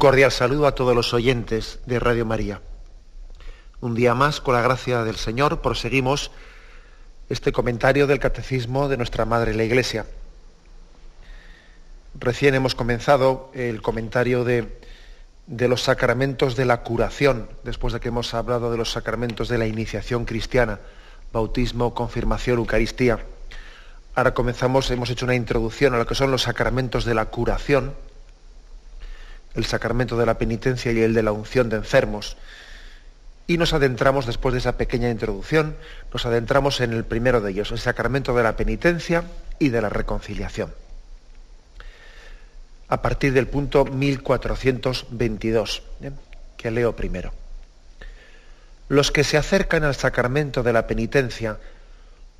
Cordial 0.00 0.32
saludo 0.32 0.66
a 0.66 0.74
todos 0.74 0.96
los 0.96 1.12
oyentes 1.12 1.78
de 1.84 2.00
Radio 2.00 2.24
María. 2.24 2.62
Un 3.82 3.94
día 3.94 4.14
más, 4.14 4.40
con 4.40 4.54
la 4.54 4.62
gracia 4.62 5.04
del 5.04 5.16
Señor, 5.16 5.60
proseguimos 5.60 6.30
este 7.28 7.52
comentario 7.52 8.06
del 8.06 8.18
Catecismo 8.18 8.88
de 8.88 8.96
nuestra 8.96 9.26
Madre 9.26 9.54
la 9.54 9.62
Iglesia. 9.62 10.06
Recién 12.18 12.54
hemos 12.54 12.74
comenzado 12.74 13.50
el 13.52 13.82
comentario 13.82 14.42
de, 14.42 14.80
de 15.46 15.68
los 15.68 15.82
sacramentos 15.82 16.56
de 16.56 16.64
la 16.64 16.80
curación, 16.80 17.50
después 17.62 17.92
de 17.92 18.00
que 18.00 18.08
hemos 18.08 18.32
hablado 18.32 18.70
de 18.70 18.78
los 18.78 18.92
sacramentos 18.92 19.50
de 19.50 19.58
la 19.58 19.66
iniciación 19.66 20.24
cristiana, 20.24 20.80
bautismo, 21.30 21.92
confirmación, 21.92 22.56
Eucaristía. 22.56 23.18
Ahora 24.14 24.32
comenzamos, 24.32 24.90
hemos 24.90 25.10
hecho 25.10 25.26
una 25.26 25.34
introducción 25.34 25.92
a 25.92 25.98
lo 25.98 26.06
que 26.06 26.14
son 26.14 26.30
los 26.30 26.40
sacramentos 26.40 27.04
de 27.04 27.14
la 27.14 27.26
curación, 27.26 27.92
el 29.54 29.64
sacramento 29.64 30.16
de 30.16 30.26
la 30.26 30.38
penitencia 30.38 30.92
y 30.92 31.00
el 31.00 31.14
de 31.14 31.22
la 31.22 31.32
unción 31.32 31.68
de 31.68 31.76
enfermos. 31.76 32.36
Y 33.46 33.58
nos 33.58 33.72
adentramos, 33.72 34.26
después 34.26 34.52
de 34.52 34.60
esa 34.60 34.76
pequeña 34.76 35.10
introducción, 35.10 35.76
nos 36.12 36.24
adentramos 36.24 36.80
en 36.80 36.92
el 36.92 37.04
primero 37.04 37.40
de 37.40 37.50
ellos, 37.50 37.72
el 37.72 37.80
sacramento 37.80 38.34
de 38.34 38.44
la 38.44 38.56
penitencia 38.56 39.24
y 39.58 39.70
de 39.70 39.82
la 39.82 39.88
reconciliación. 39.88 40.72
A 42.88 43.02
partir 43.02 43.32
del 43.32 43.48
punto 43.48 43.84
1422, 43.84 45.82
¿eh? 46.02 46.12
que 46.56 46.70
leo 46.70 46.94
primero. 46.94 47.32
Los 48.88 49.10
que 49.12 49.24
se 49.24 49.36
acercan 49.36 49.84
al 49.84 49.94
sacramento 49.94 50.62
de 50.62 50.72
la 50.72 50.86
penitencia 50.86 51.58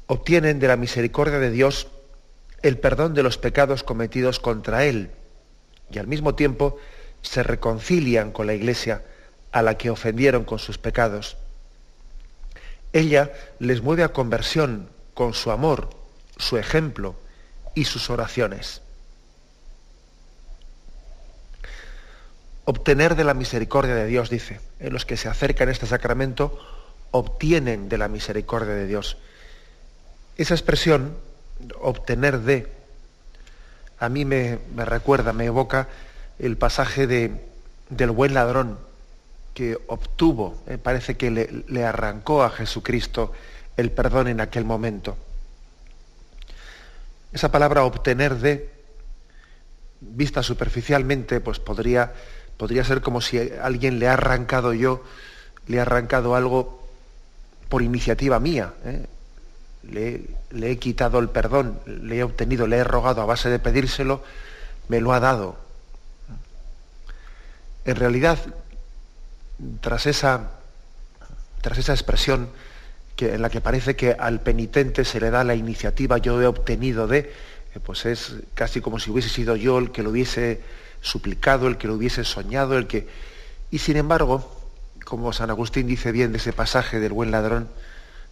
obtienen 0.07 0.59
de 0.59 0.69
la 0.69 0.77
misericordia 0.77 1.39
de 1.39 1.51
Dios 1.51 1.89
el 2.63 2.79
perdón 2.79 3.15
de 3.15 3.23
los 3.23 3.39
pecados 3.39 3.85
cometidos 3.85 4.41
contra 4.41 4.85
Él 4.85 5.11
y 5.91 5.99
al 5.99 6.07
mismo 6.07 6.35
tiempo 6.35 6.79
se 7.23 7.43
reconcilian 7.43 8.33
con 8.33 8.47
la 8.47 8.55
iglesia 8.55 9.03
a 9.53 9.63
la 9.63 9.77
que 9.77 9.91
ofendieron 9.91 10.45
con 10.45 10.59
sus 10.59 10.79
pecados. 10.79 11.37
Ella 12.93 13.33
les 13.59 13.83
mueve 13.83 14.03
a 14.03 14.13
conversión 14.13 14.89
con 15.15 15.35
su 15.35 15.51
amor, 15.51 15.91
su 16.37 16.59
ejemplo 16.59 17.15
y 17.75 17.85
sus 17.85 18.11
oraciones. 18.11 18.83
Obtener 22.65 23.17
de 23.17 23.25
la 23.25 23.35
misericordia 23.35 23.95
de 23.95 24.07
Dios, 24.07 24.31
dice, 24.31 24.61
en 24.79 24.93
los 24.93 25.05
que 25.05 25.17
se 25.17 25.29
acercan 25.29 25.69
a 25.69 25.73
este 25.73 25.87
sacramento 25.87 26.59
obtienen 27.11 27.89
de 27.89 27.99
la 27.99 28.09
misericordia 28.09 28.75
de 28.75 28.87
Dios. 28.87 29.17
Esa 30.37 30.55
expresión, 30.55 31.17
obtener 31.81 32.41
de, 32.41 32.69
a 33.99 34.09
mí 34.09 34.25
me, 34.25 34.59
me 34.75 34.85
recuerda, 34.85 35.33
me 35.33 35.47
evoca 35.47 35.89
el 36.41 36.57
pasaje 36.57 37.07
de, 37.07 37.33
del 37.91 38.11
buen 38.11 38.35
ladrón 38.35 38.79
que 39.55 39.79
obtuvo, 39.89 40.63
eh, 40.67 40.79
parece 40.79 41.17
que 41.17 41.31
le, 41.31 41.85
arrancó 41.85 42.43
a 42.43 42.51
Jesucristo 42.51 43.33
el 43.77 43.91
perdón 43.91 44.29
en 44.29 44.41
aquel 44.41 44.65
momento. 44.65 45.17
Esa 47.33 47.53
palabra 47.53 47.85
obtener 47.85 48.37
de, 48.37 48.71
vista 50.01 50.43
superficialmente, 50.43 51.41
pues 51.41 51.59
podría, 51.59 52.15
podría 52.57 52.85
ser 52.85 53.03
como 53.03 53.21
si 53.21 53.39
alguien 53.39 53.99
le 53.99 54.09
ha 54.09 54.15
arrancado 54.15 54.73
yo, 54.73 55.05
le 55.67 55.79
ha 55.79 55.83
arrancado 55.83 56.35
algo 56.35 56.89
por 57.69 57.83
iniciativa 57.83 58.41
mía. 58.41 58.73
¿eh? 58.85 59.07
Le, 59.83 60.23
le 60.51 60.71
he 60.71 60.79
quitado 60.79 61.19
el 61.19 61.29
perdón, 61.29 61.81
le 61.85 62.19
he 62.19 62.23
obtenido, 62.23 62.67
le 62.67 62.79
he 62.79 62.85
rogado 62.85 63.21
a 63.21 63.27
base 63.27 63.51
de 63.51 63.59
pedírselo, 63.59 64.23
me 64.89 65.01
lo 65.01 65.13
ha 65.13 65.21
dado 65.21 65.70
en 67.85 67.97
realidad, 67.97 68.39
tras 69.81 70.07
esa, 70.07 70.51
tras 71.61 71.79
esa 71.79 71.93
expresión 71.93 72.49
que, 73.17 73.35
en 73.35 73.43
la 73.43 73.51
que 73.51 73.61
parece 73.61 73.97
que 73.97 74.13
al 74.19 74.41
penitente 74.41 75.05
se 75.05 75.21
le 75.21 75.31
da 75.31 75.45
la 75.45 75.55
iniciativa, 75.55 76.19
yo 76.19 76.41
he 76.41 76.47
obtenido 76.47 77.07
de, 77.07 77.33
eh, 77.75 77.81
pues 77.85 78.07
es 78.07 78.35
casi 78.55 78.81
como 78.81 78.99
si 78.99 79.11
hubiese 79.11 79.29
sido 79.29 79.57
yo 79.57 79.79
el 79.79 79.91
que 79.91 80.03
lo 80.03 80.11
hubiese 80.11 80.61
suplicado, 81.01 81.69
el 81.69 81.79
que 81.79 81.89
lo 81.89 81.95
hubiese 81.95 82.25
soñado, 82.25 82.77
el 82.77 82.87
que... 82.87 83.09
Y 83.71 83.79
sin 83.79 83.97
embargo, 83.97 84.51
como 85.05 85.33
San 85.33 85.51
Agustín 85.51 85.87
dice 85.87 86.13
bien 86.13 86.33
de 86.33 86.39
ese 86.39 86.53
pasaje 86.53 87.01
del 87.01 87.13
buen 87.13 87.31
ladrón, 87.31 87.69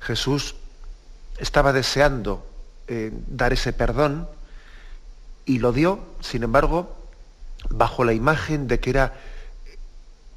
Jesús 0.00 0.56
estaba 1.38 1.72
deseando 1.72 2.46
eh, 2.88 3.12
dar 3.28 3.52
ese 3.52 3.72
perdón 3.72 4.28
y 5.44 5.58
lo 5.58 5.72
dio, 5.72 6.00
sin 6.20 6.42
embargo, 6.42 6.96
bajo 7.70 8.04
la 8.04 8.12
imagen 8.12 8.68
de 8.68 8.80
que 8.80 8.90
era 8.90 9.14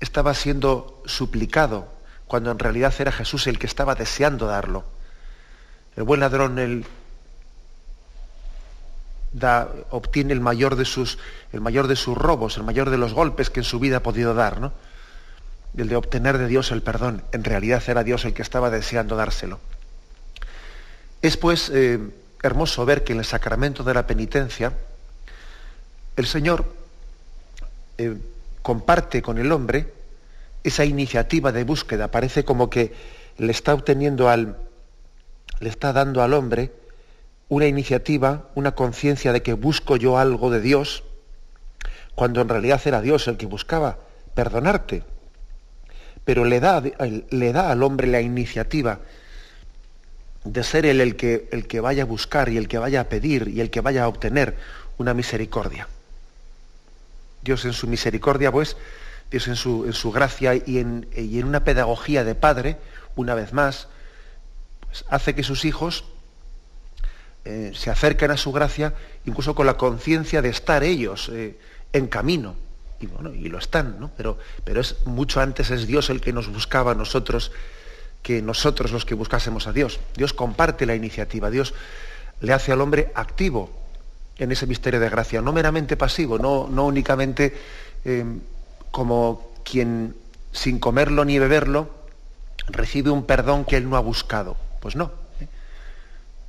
estaba 0.01 0.33
siendo 0.33 1.01
suplicado, 1.05 1.87
cuando 2.27 2.51
en 2.51 2.59
realidad 2.59 2.93
era 2.99 3.11
Jesús 3.11 3.47
el 3.47 3.59
que 3.59 3.67
estaba 3.67 3.95
deseando 3.95 4.47
darlo. 4.47 4.83
El 5.95 6.03
buen 6.03 6.19
ladrón, 6.19 6.85
da, 9.31 9.69
obtiene 9.91 10.33
el 10.33 10.41
mayor, 10.41 10.75
de 10.75 10.85
sus, 10.85 11.19
el 11.53 11.61
mayor 11.61 11.87
de 11.87 11.95
sus 11.95 12.17
robos, 12.17 12.57
el 12.57 12.63
mayor 12.63 12.89
de 12.89 12.97
los 12.97 13.13
golpes 13.13 13.49
que 13.49 13.61
en 13.61 13.63
su 13.63 13.79
vida 13.79 13.97
ha 13.97 14.03
podido 14.03 14.33
dar, 14.33 14.59
¿no? 14.59 14.73
El 15.77 15.87
de 15.87 15.95
obtener 15.95 16.37
de 16.37 16.47
Dios 16.47 16.71
el 16.71 16.81
perdón. 16.81 17.23
En 17.31 17.43
realidad 17.43 17.81
era 17.87 18.03
Dios 18.03 18.25
el 18.25 18.33
que 18.33 18.41
estaba 18.41 18.69
deseando 18.69 19.15
dárselo. 19.15 19.59
Es 21.21 21.37
pues 21.37 21.69
eh, 21.73 21.99
hermoso 22.41 22.85
ver 22.85 23.03
que 23.03 23.13
en 23.13 23.19
el 23.19 23.25
sacramento 23.25 23.83
de 23.83 23.93
la 23.93 24.07
penitencia 24.07 24.73
el 26.15 26.25
Señor 26.25 26.65
eh, 27.97 28.17
comparte 28.61 29.21
con 29.21 29.37
el 29.37 29.51
hombre 29.51 29.93
esa 30.63 30.85
iniciativa 30.85 31.51
de 31.51 31.63
búsqueda. 31.63 32.09
Parece 32.09 32.45
como 32.45 32.69
que 32.69 32.93
le 33.37 33.51
está 33.51 33.73
obteniendo 33.73 34.29
al, 34.29 34.57
le 35.59 35.69
está 35.69 35.93
dando 35.93 36.21
al 36.21 36.33
hombre 36.33 36.71
una 37.49 37.67
iniciativa, 37.67 38.49
una 38.55 38.75
conciencia 38.75 39.33
de 39.33 39.41
que 39.41 39.53
busco 39.53 39.97
yo 39.97 40.17
algo 40.17 40.49
de 40.51 40.61
Dios, 40.61 41.03
cuando 42.15 42.41
en 42.41 42.49
realidad 42.49 42.81
era 42.85 43.01
Dios 43.01 43.27
el 43.27 43.37
que 43.37 43.45
buscaba 43.45 43.97
perdonarte. 44.35 45.03
Pero 46.23 46.45
le 46.45 46.59
da, 46.59 46.81
le 47.29 47.53
da 47.53 47.71
al 47.71 47.83
hombre 47.83 48.07
la 48.07 48.21
iniciativa 48.21 48.99
de 50.43 50.63
ser 50.63 50.85
él 50.85 51.01
el 51.01 51.15
que, 51.15 51.49
el 51.51 51.67
que 51.67 51.79
vaya 51.79 52.03
a 52.03 52.05
buscar 52.05 52.49
y 52.49 52.57
el 52.57 52.67
que 52.67 52.77
vaya 52.77 53.01
a 53.01 53.09
pedir 53.09 53.47
y 53.47 53.61
el 53.61 53.69
que 53.69 53.81
vaya 53.81 54.03
a 54.03 54.07
obtener 54.07 54.55
una 54.97 55.13
misericordia. 55.13 55.87
Dios 57.41 57.65
en 57.65 57.73
su 57.73 57.87
misericordia, 57.87 58.51
pues, 58.51 58.77
Dios 59.29 59.47
en 59.47 59.55
su, 59.55 59.85
en 59.85 59.93
su 59.93 60.11
gracia 60.11 60.55
y 60.55 60.79
en, 60.79 61.07
y 61.15 61.39
en, 61.39 61.45
una 61.45 61.63
pedagogía 61.63 62.23
de 62.23 62.35
padre, 62.35 62.77
una 63.15 63.35
vez 63.35 63.53
más, 63.53 63.87
pues, 64.87 65.05
hace 65.09 65.35
que 65.35 65.43
sus 65.43 65.65
hijos 65.65 66.05
eh, 67.45 67.71
se 67.73 67.89
acerquen 67.89 68.31
a 68.31 68.37
su 68.37 68.51
gracia, 68.51 68.93
incluso 69.25 69.55
con 69.55 69.65
la 69.65 69.77
conciencia 69.77 70.41
de 70.41 70.49
estar 70.49 70.83
ellos 70.83 71.29
eh, 71.29 71.57
en 71.93 72.07
camino. 72.07 72.55
Y 72.99 73.07
bueno, 73.07 73.33
y 73.33 73.49
lo 73.49 73.57
están, 73.57 73.99
¿no? 73.99 74.11
Pero, 74.15 74.37
pero 74.63 74.79
es 74.79 75.07
mucho 75.07 75.41
antes 75.41 75.71
es 75.71 75.87
Dios 75.87 76.11
el 76.11 76.21
que 76.21 76.33
nos 76.33 76.49
buscaba 76.49 76.91
a 76.91 76.95
nosotros 76.95 77.51
que 78.21 78.43
nosotros 78.43 78.91
los 78.91 79.05
que 79.05 79.15
buscásemos 79.15 79.65
a 79.65 79.73
Dios. 79.73 79.99
Dios 80.15 80.33
comparte 80.33 80.85
la 80.85 80.93
iniciativa, 80.93 81.49
Dios 81.49 81.73
le 82.41 82.53
hace 82.53 82.71
al 82.71 82.81
hombre 82.81 83.11
activo 83.15 83.80
en 84.43 84.51
ese 84.51 84.65
misterio 84.65 84.99
de 84.99 85.07
gracia, 85.07 85.39
no 85.39 85.53
meramente 85.53 85.95
pasivo, 85.95 86.39
no, 86.39 86.67
no 86.67 86.87
únicamente 86.87 87.53
eh, 88.03 88.25
como 88.89 89.51
quien 89.63 90.15
sin 90.51 90.79
comerlo 90.79 91.23
ni 91.25 91.37
beberlo 91.37 91.89
recibe 92.67 93.11
un 93.11 93.25
perdón 93.25 93.65
que 93.65 93.77
él 93.77 93.87
no 93.87 93.97
ha 93.97 93.99
buscado. 93.99 94.57
Pues 94.79 94.95
no. 94.95 95.11
¿eh? 95.39 95.47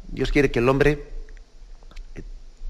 Dios 0.09 0.33
quiere 0.33 0.51
que 0.51 0.61
el 0.61 0.69
hombre 0.71 1.05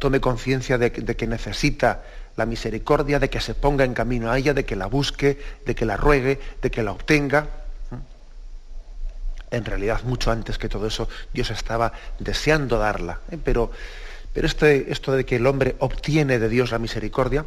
tome 0.01 0.21
conciencia 0.21 0.77
de, 0.79 0.91
que 0.91 1.27
necesita 1.29 2.03
la 2.35 2.45
misericordia, 2.45 3.21
de 3.21 3.31
que 3.31 3.41
se 3.41 3.55
ponga 3.55 3.85
en 3.85 3.95
camino 3.95 4.29
a 4.29 4.39
ella, 4.39 4.55
de 4.55 4.65
que 4.65 4.75
la 4.75 4.87
busque, 4.87 5.39
de 5.65 5.77
que 5.77 5.85
la 5.85 5.97
ruegue, 5.97 6.41
de 6.61 6.71
que 6.73 6.83
la 6.83 6.91
obtenga. 6.91 7.47
En 9.53 9.65
realidad, 9.65 10.03
mucho 10.03 10.33
antes 10.33 10.59
que 10.59 10.69
todo 10.69 10.89
eso, 10.89 11.09
Dios 11.33 11.51
estaba 11.53 11.93
deseando 12.19 12.79
darla. 12.79 13.21
¿eh? 13.31 13.39
Pero, 13.43 13.71
pero 14.33 14.47
este, 14.47 14.91
esto 14.91 15.13
de 15.13 15.25
que 15.25 15.37
el 15.37 15.47
hombre 15.47 15.77
obtiene 15.79 16.39
de 16.39 16.49
Dios 16.49 16.71
la 16.71 16.79
misericordia, 16.79 17.45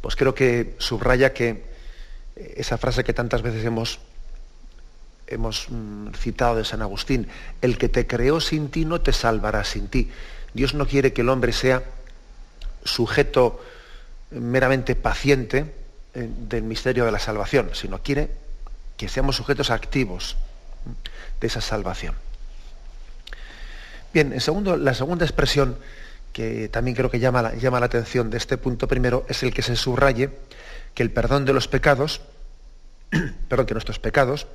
pues 0.00 0.16
creo 0.16 0.34
que 0.34 0.74
subraya 0.78 1.32
que 1.32 1.64
esa 2.36 2.78
frase 2.78 3.04
que 3.04 3.12
tantas 3.12 3.42
veces 3.42 3.64
hemos, 3.64 4.00
hemos 5.26 5.66
mm, 5.68 6.12
citado 6.14 6.56
de 6.56 6.64
San 6.64 6.80
Agustín, 6.82 7.28
el 7.60 7.76
que 7.76 7.88
te 7.88 8.06
creó 8.06 8.40
sin 8.40 8.70
ti 8.70 8.84
no 8.84 9.00
te 9.00 9.12
salvará 9.12 9.64
sin 9.64 9.88
ti. 9.88 10.10
Dios 10.54 10.74
no 10.74 10.86
quiere 10.86 11.12
que 11.12 11.20
el 11.20 11.28
hombre 11.28 11.52
sea 11.52 11.82
sujeto 12.84 13.62
meramente 14.30 14.94
paciente 14.94 15.74
eh, 16.14 16.28
del 16.48 16.62
misterio 16.62 17.04
de 17.04 17.12
la 17.12 17.18
salvación, 17.18 17.70
sino 17.74 18.02
quiere 18.02 18.30
que 18.96 19.08
seamos 19.08 19.36
sujetos 19.36 19.70
activos 19.70 20.36
de 21.40 21.46
esa 21.46 21.60
salvación. 21.60 22.14
Bien, 24.12 24.32
en 24.32 24.40
segundo, 24.40 24.76
la 24.76 24.94
segunda 24.94 25.24
expresión 25.24 25.76
que 26.32 26.68
también 26.68 26.96
creo 26.96 27.10
que 27.10 27.18
llama 27.18 27.42
la, 27.42 27.54
llama 27.54 27.80
la 27.80 27.86
atención 27.86 28.30
de 28.30 28.38
este 28.38 28.56
punto 28.56 28.86
primero 28.88 29.24
es 29.28 29.42
el 29.42 29.52
que 29.52 29.62
se 29.62 29.76
subraye 29.76 30.30
que 30.94 31.02
el 31.02 31.10
perdón 31.10 31.44
de 31.44 31.52
los 31.52 31.68
pecados, 31.68 32.20
perdón, 33.48 33.66
que 33.66 33.74
nuestros 33.74 33.98
pecados 33.98 34.46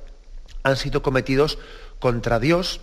han 0.62 0.76
sido 0.76 1.02
cometidos 1.02 1.58
contra 1.98 2.38
Dios 2.38 2.80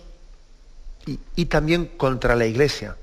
y, 1.06 1.44
también 1.46 1.86
contra 1.86 2.34
la 2.34 2.46
Iglesia. 2.46 2.96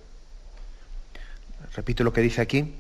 Repito 1.76 2.04
lo 2.04 2.12
que 2.12 2.22
dice 2.22 2.42
aquí. 2.42 2.74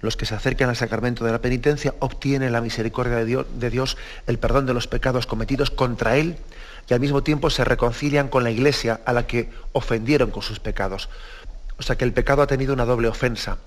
Los 0.00 0.16
que 0.16 0.24
se 0.24 0.34
acercan 0.34 0.70
al 0.70 0.76
sacramento 0.76 1.24
de 1.24 1.32
la 1.32 1.40
penitencia 1.40 1.94
obtienen 1.98 2.52
la 2.52 2.60
misericordia 2.60 3.16
de 3.16 3.24
Dios, 3.24 3.46
de 3.54 3.68
Dios, 3.68 3.96
el 4.26 4.38
perdón 4.38 4.64
de 4.64 4.72
los 4.72 4.86
pecados 4.86 5.26
cometidos 5.26 5.70
contra 5.70 6.16
Él 6.16 6.38
y 6.88 6.94
al 6.94 7.00
mismo 7.00 7.22
tiempo 7.22 7.50
se 7.50 7.64
reconcilian 7.64 8.28
con 8.28 8.44
la 8.44 8.50
Iglesia 8.50 9.00
a 9.04 9.12
la 9.12 9.26
que 9.26 9.50
ofendieron 9.72 10.30
con 10.30 10.42
sus 10.42 10.58
pecados. 10.58 11.08
O 11.78 11.82
sea 11.82 11.96
que 11.96 12.04
el 12.04 12.12
pecado 12.12 12.42
ha 12.42 12.46
tenido 12.46 12.72
una 12.72 12.84
doble 12.84 13.08
ofensa, 13.08 13.58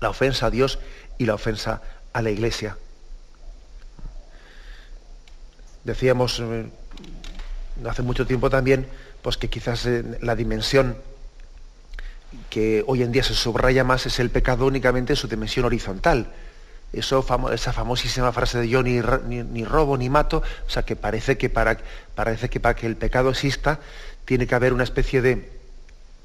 la 0.00 0.10
ofensa 0.10 0.46
a 0.46 0.50
Dios 0.50 0.78
y 1.18 1.26
la 1.26 1.34
ofensa 1.34 1.82
a 2.12 2.22
la 2.22 2.30
Iglesia. 2.30 2.78
Decíamos 5.84 6.40
eh, 6.40 6.66
hace 7.88 8.02
mucho 8.02 8.26
tiempo 8.26 8.48
también 8.48 8.86
pues 9.22 9.36
que 9.36 9.50
quizás 9.50 9.86
eh, 9.86 10.04
la 10.20 10.36
dimensión 10.36 10.96
que 12.50 12.84
hoy 12.86 13.02
en 13.02 13.12
día 13.12 13.22
se 13.22 13.34
subraya 13.34 13.84
más 13.84 14.06
es 14.06 14.18
el 14.18 14.30
pecado 14.30 14.66
únicamente 14.66 15.12
en 15.12 15.16
su 15.16 15.28
dimensión 15.28 15.64
horizontal. 15.64 16.32
Eso, 16.92 17.24
esa 17.52 17.72
famosísima 17.72 18.32
frase 18.32 18.58
de 18.58 18.68
yo 18.68 18.82
ni, 18.82 19.00
ni, 19.00 19.64
robo 19.64 19.98
ni 19.98 20.08
mato, 20.08 20.42
o 20.66 20.70
sea 20.70 20.84
que 20.84 20.96
parece 20.96 21.36
que, 21.36 21.50
para, 21.50 21.78
parece 22.14 22.48
que 22.48 22.60
para 22.60 22.74
que 22.74 22.86
el 22.86 22.96
pecado 22.96 23.30
exista 23.30 23.80
tiene 24.24 24.46
que 24.46 24.54
haber 24.54 24.72
una 24.72 24.84
especie 24.84 25.20
de 25.20 25.56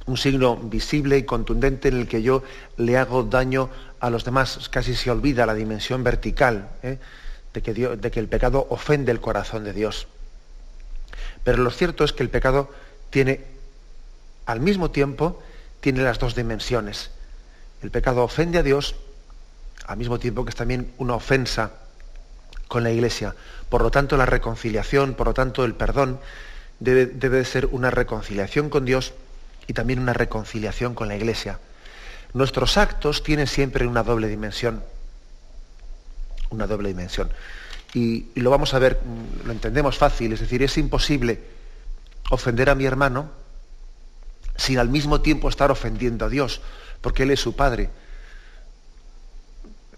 un 0.06 0.18
signo 0.18 0.56
visible 0.58 1.18
y 1.18 1.24
contundente 1.24 1.90
en 1.90 2.00
el 2.00 2.08
que 2.08 2.22
yo 2.22 2.44
le 2.78 2.98
hago 2.98 3.24
daño 3.24 3.70
a 4.00 4.10
los 4.10 4.24
demás. 4.24 4.70
Casi 4.70 4.96
se 4.96 5.12
olvida 5.12 5.46
la 5.46 5.54
dimensión 5.54 6.04
vertical 6.04 6.70
¿eh? 6.84 6.98
de, 7.54 7.62
que 7.62 7.74
de 7.74 8.12
que 8.12 8.20
el 8.20 8.28
pecado 8.28 8.66
ofende 8.70 9.12
el 9.12 9.22
corazón 9.22 9.64
de 9.64 9.74
Dios. 9.74 10.08
Pero 11.44 11.58
lo 11.64 11.72
cierto 11.72 12.04
es 12.04 12.14
que 12.14 12.24
el 12.24 12.30
pecado 12.30 12.72
tiene, 13.10 13.42
al 14.46 14.60
mismo 14.60 14.92
tiempo, 14.92 15.42
tiene 15.82 16.02
las 16.02 16.20
dos 16.20 16.36
dimensiones. 16.36 17.12
El 17.82 17.92
pecado 17.92 18.24
ofende 18.24 18.60
a 18.60 18.64
Dios, 18.64 18.96
al 19.92 19.98
mismo 19.98 20.20
tiempo 20.20 20.46
que 20.46 20.50
es 20.50 20.56
también 20.56 20.92
una 20.98 21.16
ofensa 21.16 21.72
con 22.68 22.84
la 22.84 22.92
Iglesia. 22.92 23.36
Por 23.70 23.82
lo 23.82 23.92
tanto, 23.92 24.18
la 24.18 24.26
reconciliación, 24.26 25.14
por 25.14 25.28
lo 25.28 25.34
tanto, 25.34 25.66
el 25.66 25.76
perdón 25.76 26.20
debe, 26.80 27.06
debe 27.06 27.44
ser 27.46 27.68
una 27.68 27.92
reconciliación 27.92 28.70
con 28.70 28.86
Dios 28.86 29.14
y 29.68 29.74
también 29.74 30.00
una 30.00 30.14
reconciliación 30.14 30.96
con 30.96 31.08
la 31.08 31.16
Iglesia. 31.16 31.60
Nuestros 32.34 32.78
actos 32.78 33.24
tienen 33.24 33.48
siempre 33.48 33.86
una 33.86 34.04
doble 34.04 34.28
dimensión. 34.28 34.84
Una 36.50 36.68
doble 36.68 36.90
dimensión. 36.90 37.30
Y, 37.94 38.28
lo 38.36 38.50
vamos 38.50 38.74
a 38.74 38.80
ver, 38.80 39.02
mm, 39.04 39.48
lo 39.48 39.52
entendemos 39.52 39.98
fácil, 39.98 40.32
es 40.34 40.40
decir, 40.40 40.64
es 40.64 40.78
imposible 40.78 41.42
ofender 42.30 42.70
a 42.70 42.76
mi 42.76 42.86
hermano 42.86 43.30
sin 44.56 44.80
al 44.80 44.90
mismo 44.90 45.22
tiempo 45.22 45.50
estar 45.50 45.72
ofendiendo 45.72 46.26
a 46.26 46.30
Dios, 46.30 46.62
porque 47.02 47.24
Él 47.24 47.32
es 47.32 47.40
su 47.40 47.56
Padre. 47.56 47.90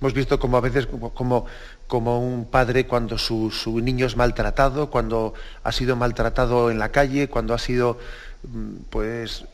Hemos 0.04 0.14
visto 0.14 0.38
como 0.38 0.58
a 0.58 0.60
veces 0.60 0.86
como, 0.86 1.46
como 1.88 2.20
un 2.20 2.44
padre 2.44 2.86
cuando 2.86 3.18
su, 3.18 3.52
su, 3.52 3.80
niño 3.80 4.06
es 4.06 4.18
maltratado, 4.18 4.90
cuando 4.90 5.34
ha 5.64 5.72
sido 5.72 5.96
maltratado 5.96 6.70
en 6.70 6.78
la 6.78 6.90
calle, 6.90 7.30
cuando 7.30 7.54
ha 7.54 7.58
sido 7.58 7.98
mm, 8.44 8.76
pues 8.90 9.46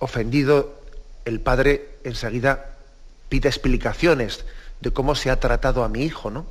ofendido, 0.00 0.74
el 1.24 1.38
padre 1.40 1.98
enseguida 2.02 2.74
pide 3.28 3.48
explicaciones 3.48 4.44
de 4.80 4.90
cómo 4.90 5.14
se 5.14 5.30
ha 5.30 5.38
tratado 5.38 5.84
a 5.84 5.88
mi 5.88 6.02
hijo, 6.02 6.32
¿no? 6.32 6.44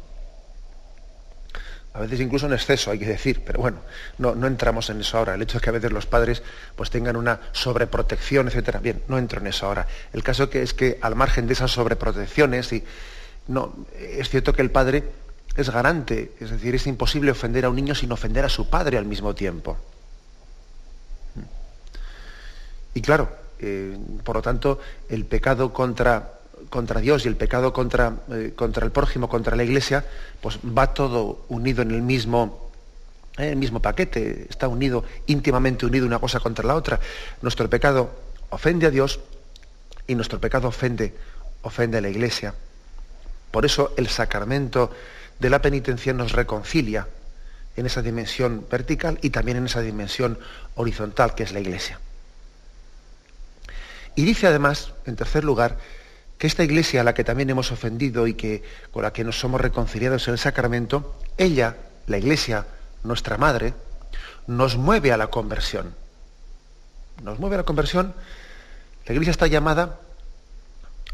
A 1.93 1.99
veces 1.99 2.21
incluso 2.21 2.45
en 2.45 2.53
exceso, 2.53 2.91
hay 2.91 2.99
que 2.99 3.05
decir, 3.05 3.43
pero 3.45 3.59
bueno, 3.59 3.79
no, 4.17 4.33
no 4.33 4.47
entramos 4.47 4.89
en 4.89 5.01
eso 5.01 5.17
ahora. 5.17 5.35
El 5.35 5.41
hecho 5.41 5.57
es 5.57 5.63
que 5.63 5.69
a 5.69 5.73
veces 5.73 5.91
los 5.91 6.05
padres 6.05 6.41
pues 6.75 6.89
tengan 6.89 7.17
una 7.17 7.39
sobreprotección, 7.51 8.47
etcétera. 8.47 8.79
Bien, 8.79 9.03
no 9.09 9.17
entro 9.17 9.41
en 9.41 9.47
eso 9.47 9.65
ahora. 9.65 9.87
El 10.13 10.23
caso 10.23 10.49
que 10.49 10.61
es 10.61 10.73
que 10.73 10.99
al 11.01 11.15
margen 11.15 11.47
de 11.47 11.53
esas 11.53 11.71
sobreprotecciones, 11.71 12.71
y, 12.71 12.83
no, 13.47 13.75
es 13.99 14.29
cierto 14.29 14.53
que 14.53 14.61
el 14.61 14.71
padre 14.71 15.03
es 15.55 15.69
garante, 15.69 16.31
es 16.39 16.49
decir, 16.49 16.75
es 16.75 16.87
imposible 16.87 17.31
ofender 17.31 17.65
a 17.65 17.69
un 17.69 17.75
niño 17.75 17.93
sin 17.93 18.11
ofender 18.11 18.45
a 18.45 18.49
su 18.49 18.69
padre 18.69 18.97
al 18.97 19.05
mismo 19.05 19.35
tiempo. 19.35 19.77
Y 22.93 23.01
claro, 23.01 23.29
eh, 23.59 23.97
por 24.23 24.37
lo 24.37 24.41
tanto, 24.41 24.79
el 25.09 25.25
pecado 25.25 25.71
contra, 25.71 26.39
contra 26.69 27.01
Dios 27.01 27.25
y 27.25 27.27
el 27.27 27.35
pecado 27.35 27.73
contra, 27.73 28.17
eh, 28.31 28.53
contra, 28.55 28.85
el 28.85 28.91
prójimo, 28.91 29.29
contra 29.29 29.55
la 29.55 29.63
iglesia, 29.63 30.05
pues 30.41 30.59
va 30.59 30.93
todo 30.93 31.45
unido 31.49 31.81
en 31.81 31.91
el 31.91 32.01
mismo, 32.01 32.71
eh, 33.37 33.49
el 33.49 33.55
mismo 33.57 33.81
paquete, 33.81 34.47
está 34.49 34.67
unido, 34.67 35.03
íntimamente 35.27 35.85
unido 35.85 36.05
una 36.05 36.19
cosa 36.19 36.39
contra 36.39 36.65
la 36.65 36.75
otra. 36.75 36.99
Nuestro 37.41 37.69
pecado 37.69 38.11
ofende 38.49 38.87
a 38.87 38.91
Dios 38.91 39.19
y 40.07 40.15
nuestro 40.15 40.39
pecado 40.39 40.67
ofende, 40.67 41.13
ofende 41.61 41.97
a 41.97 42.01
la 42.01 42.09
iglesia. 42.09 42.53
Por 43.51 43.65
eso 43.65 43.93
el 43.97 44.07
sacramento 44.07 44.91
de 45.39 45.49
la 45.49 45.61
penitencia 45.61 46.13
nos 46.13 46.31
reconcilia 46.31 47.07
en 47.75 47.85
esa 47.85 48.01
dimensión 48.01 48.65
vertical 48.69 49.19
y 49.21 49.29
también 49.29 49.57
en 49.57 49.65
esa 49.65 49.81
dimensión 49.81 50.37
horizontal 50.75 51.35
que 51.35 51.43
es 51.43 51.51
la 51.51 51.59
iglesia. 51.59 51.99
Y 54.15 54.23
dice 54.23 54.47
además, 54.47 54.91
en 55.05 55.15
tercer 55.15 55.43
lugar, 55.43 55.77
que 56.41 56.47
esta 56.47 56.63
iglesia 56.63 57.01
a 57.01 57.03
la 57.03 57.13
que 57.13 57.23
también 57.23 57.51
hemos 57.51 57.71
ofendido 57.71 58.25
y 58.25 58.33
que, 58.33 58.63
con 58.91 59.03
la 59.03 59.13
que 59.13 59.23
nos 59.23 59.39
somos 59.39 59.61
reconciliados 59.61 60.27
en 60.27 60.31
el 60.31 60.39
sacramento, 60.39 61.15
ella, 61.37 61.77
la 62.07 62.17
iglesia, 62.17 62.65
nuestra 63.03 63.37
madre, 63.37 63.75
nos 64.47 64.75
mueve 64.75 65.11
a 65.11 65.17
la 65.17 65.27
conversión. 65.27 65.93
Nos 67.21 67.37
mueve 67.37 67.57
a 67.57 67.59
la 67.59 67.63
conversión. 67.63 68.15
La 69.05 69.13
iglesia 69.13 69.29
está 69.29 69.45
llamada 69.45 69.99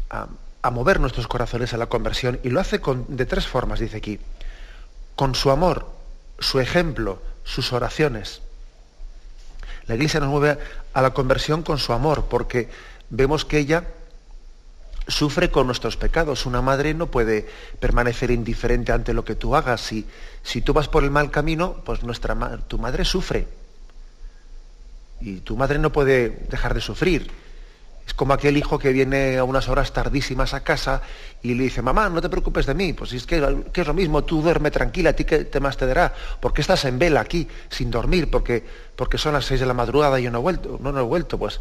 a, 0.08 0.70
mover 0.70 0.98
nuestros 0.98 1.28
corazones 1.28 1.74
a 1.74 1.76
la 1.76 1.88
conversión 1.88 2.40
y 2.42 2.48
lo 2.48 2.58
hace 2.58 2.80
de 3.08 3.26
tres 3.26 3.46
formas, 3.46 3.80
dice 3.80 3.98
aquí. 3.98 4.18
Con 5.14 5.34
su 5.34 5.50
amor, 5.50 5.90
su 6.38 6.58
ejemplo, 6.58 7.20
sus 7.44 7.74
oraciones. 7.74 8.40
La 9.88 9.94
iglesia 9.94 10.20
nos 10.20 10.30
mueve 10.30 10.56
a 10.94 11.02
la 11.02 11.10
conversión 11.10 11.62
con 11.62 11.76
su 11.76 11.92
amor, 11.92 12.28
porque 12.30 12.70
vemos 13.10 13.44
que 13.44 13.58
ella 13.58 13.84
sufre 15.08 15.50
con 15.50 15.66
nuestros 15.66 15.96
pecados. 15.96 16.46
Una 16.46 16.62
madre 16.62 16.94
no 16.94 17.10
puede 17.10 17.48
permanecer 17.80 18.30
indiferente 18.30 18.92
ante 18.92 19.14
lo 19.14 19.24
que 19.24 19.34
tú 19.34 19.56
hagas. 19.56 19.80
Si, 19.80 20.06
si 20.42 20.60
tú 20.62 20.72
vas 20.72 20.88
por 20.88 21.02
el 21.02 21.10
mal 21.10 21.30
camino, 21.30 21.82
pues 21.84 22.02
nuestra, 22.04 22.36
tu 22.68 22.78
madre 22.78 23.04
sufre. 23.04 23.48
Y 25.20 25.40
tu 25.40 25.56
madre 25.56 25.78
no 25.78 25.90
puede 25.90 26.44
dejar 26.48 26.74
de 26.74 26.80
sufrir. 26.80 27.30
Es 28.06 28.14
como 28.14 28.32
aquel 28.32 28.56
hijo 28.56 28.78
que 28.78 28.92
viene 28.92 29.36
a 29.36 29.44
unas 29.44 29.68
horas 29.68 29.92
tardísimas 29.92 30.54
a 30.54 30.60
casa 30.60 31.02
y 31.42 31.52
le 31.54 31.64
dice, 31.64 31.82
mamá, 31.82 32.08
no 32.08 32.22
te 32.22 32.30
preocupes 32.30 32.64
de 32.64 32.72
mí, 32.72 32.94
pues 32.94 33.12
es 33.12 33.26
que, 33.26 33.36
es 33.36 33.86
lo 33.86 33.92
mismo, 33.92 34.24
tú 34.24 34.40
duerme 34.40 34.70
tranquila, 34.70 35.10
a 35.10 35.12
ti 35.12 35.24
qué 35.24 35.44
te 35.44 35.60
más 35.60 35.76
te 35.76 35.86
dará, 35.86 36.14
¿por 36.40 36.54
qué 36.54 36.62
estás 36.62 36.86
en 36.86 36.98
vela 36.98 37.20
aquí 37.20 37.46
sin 37.68 37.90
dormir? 37.90 38.30
Porque, 38.30 38.64
porque 38.96 39.18
son 39.18 39.34
las 39.34 39.44
seis 39.44 39.60
de 39.60 39.66
la 39.66 39.74
madrugada 39.74 40.18
y 40.18 40.22
yo 40.22 40.30
no 40.30 40.38
he 40.38 40.40
vuelto, 40.40 40.78
no, 40.80 40.90
no 40.90 41.00
he 41.00 41.02
vuelto, 41.02 41.38
pues 41.38 41.60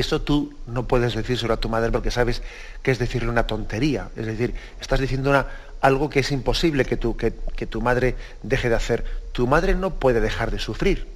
eso 0.00 0.20
tú 0.20 0.54
no 0.66 0.86
puedes 0.86 1.14
decírselo 1.14 1.54
a 1.54 1.56
tu 1.58 1.68
madre 1.68 1.90
porque 1.90 2.10
sabes 2.10 2.42
que 2.82 2.90
es 2.90 2.98
decirle 2.98 3.28
una 3.28 3.46
tontería. 3.46 4.10
Es 4.16 4.26
decir, 4.26 4.54
estás 4.80 5.00
diciendo 5.00 5.30
una, 5.30 5.46
algo 5.80 6.10
que 6.10 6.20
es 6.20 6.30
imposible 6.30 6.84
que 6.84 6.96
tu, 6.96 7.16
que, 7.16 7.30
tu 7.30 7.80
madre 7.80 8.16
deje 8.42 8.68
de 8.68 8.74
hacer. 8.74 9.04
Tu 9.32 9.46
madre 9.46 9.74
no 9.74 9.94
puede 9.94 10.20
dejar 10.20 10.50
de 10.50 10.58
sufrir. 10.58 11.08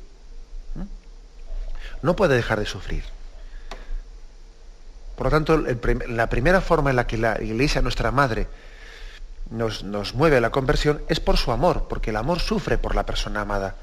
No 2.02 2.16
puede 2.16 2.34
dejar 2.34 2.58
de 2.58 2.66
sufrir. 2.66 3.04
Por 5.16 5.26
lo 5.26 5.30
tanto, 5.30 5.58
la 6.08 6.28
primera 6.28 6.60
forma 6.60 6.90
en 6.90 6.96
la 6.96 7.06
que 7.06 7.18
la 7.18 7.40
Iglesia, 7.40 7.82
nuestra 7.82 8.10
Madre, 8.10 8.48
nos, 9.50 9.84
nos 9.84 10.14
mueve 10.14 10.38
a 10.38 10.40
la 10.40 10.50
conversión 10.50 11.02
es 11.08 11.20
por 11.20 11.36
su 11.36 11.52
amor, 11.52 11.86
porque 11.88 12.10
el 12.10 12.16
amor 12.16 12.40
sufre 12.40 12.78
por 12.78 12.96
la 12.96 13.06
persona 13.06 13.42
amada. 13.42 13.76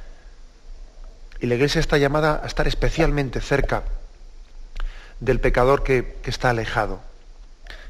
Y 1.40 1.48
la 1.48 1.56
Iglesia 1.56 1.80
está 1.80 1.98
llamada 1.98 2.42
a 2.44 2.48
estar 2.48 2.68
especialmente 2.68 3.40
cerca 3.40 3.84
del 5.20 5.40
pecador 5.40 5.84
que, 5.84 6.18
está 6.26 6.52
alejado. 6.52 7.02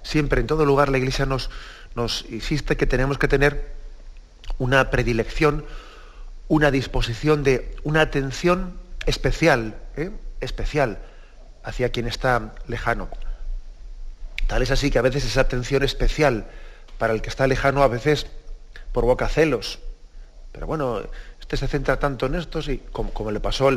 Siempre, 0.03 0.41
en 0.41 0.47
todo 0.47 0.65
lugar, 0.65 0.89
la 0.89 0.97
Iglesia 0.97 1.25
nos, 1.25 1.49
nos 1.95 2.25
insiste 2.29 2.77
que 2.77 2.85
tenemos 2.85 3.17
que 3.17 3.27
tener 3.27 3.73
una 4.57 4.89
predilección, 4.89 5.65
una 6.47 6.71
disposición 6.71 7.43
de 7.43 7.75
una 7.83 8.01
atención 8.01 8.79
especial, 9.05 9.75
¿eh? 9.97 10.11
especial 10.41 10.99
hacia 11.63 11.89
quien 11.89 12.07
está 12.07 12.53
lejano. 12.67 13.09
Tal 14.47 14.61
es 14.61 14.71
así 14.71 14.89
que 14.89 14.99
a 14.99 15.03
veces 15.03 15.25
esa 15.25 15.41
atención 15.41 15.83
especial 15.83 16.47
para 16.97 17.13
el 17.13 17.21
que 17.21 17.29
está 17.29 17.45
lejano 17.47 17.83
a 17.83 17.87
veces 17.87 18.27
provoca 18.93 19.29
celos. 19.29 19.79
Pero 20.51 20.67
bueno, 20.67 21.01
este 21.39 21.57
se 21.57 21.67
centra 21.67 21.99
tanto 21.99 22.25
en 22.25 22.35
estos 22.35 22.67
y 22.67 22.79
como, 22.91 23.31
le 23.31 23.39
pasó 23.39 23.69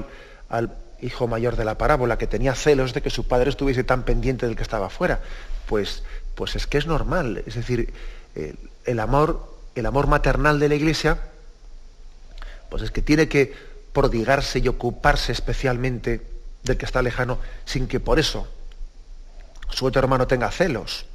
al, 0.49 0.77
hijo 1.03 1.27
mayor 1.27 1.57
de 1.57 1.65
la 1.65 1.77
parábola, 1.77 2.17
que 2.17 2.27
tenía 2.27 2.55
celos 2.55 2.95
de 2.95 3.03
que 3.03 3.11
su 3.11 3.27
padre 3.27 3.51
estuviese 3.51 3.85
tan 3.85 4.05
pendiente 4.05 4.47
del 4.47 4.57
que 4.57 4.63
estaba 4.63 4.87
afuera. 4.87 5.21
Pues, 5.67 6.03
pues 6.35 6.57
es 6.57 6.67
que 6.67 6.79
es 6.79 6.87
normal. 6.87 7.43
Es 7.47 7.57
decir, 7.57 7.93
el 8.85 9.01
amor, 9.01 9.59
el 9.75 9.85
amor 9.85 10.07
maternal 10.07 10.59
de 10.59 10.69
la 10.69 10.75
iglesia, 10.77 11.19
pues 12.71 12.83
es 12.83 12.91
que 12.91 13.03
tiene 13.03 13.29
que 13.29 13.55
prodigarse 13.93 14.61
y 14.61 14.69
ocuparse 14.69 15.33
especialmente 15.33 16.23
del 16.63 16.77
que 16.79 16.87
está 16.87 17.03
lejano, 17.03 17.39
sin 17.65 17.89
que 17.89 18.01
por 18.01 18.19
eso 18.19 18.49
su 19.71 19.87
otro 19.87 20.01
hermano 20.01 20.27
tenga 20.27 20.51
celos. 20.51 21.07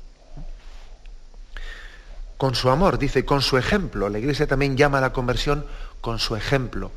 Con 2.38 2.54
su 2.54 2.70
amor, 2.70 3.00
dice, 3.00 3.26
con 3.26 3.42
su 3.42 3.58
ejemplo. 3.58 4.10
La 4.10 4.20
iglesia 4.20 4.46
también 4.46 4.78
llama 4.78 5.00
a 5.00 5.02
la 5.02 5.14
conversión 5.14 5.66
con 6.02 6.20
su 6.20 6.36
ejemplo. 6.36 6.92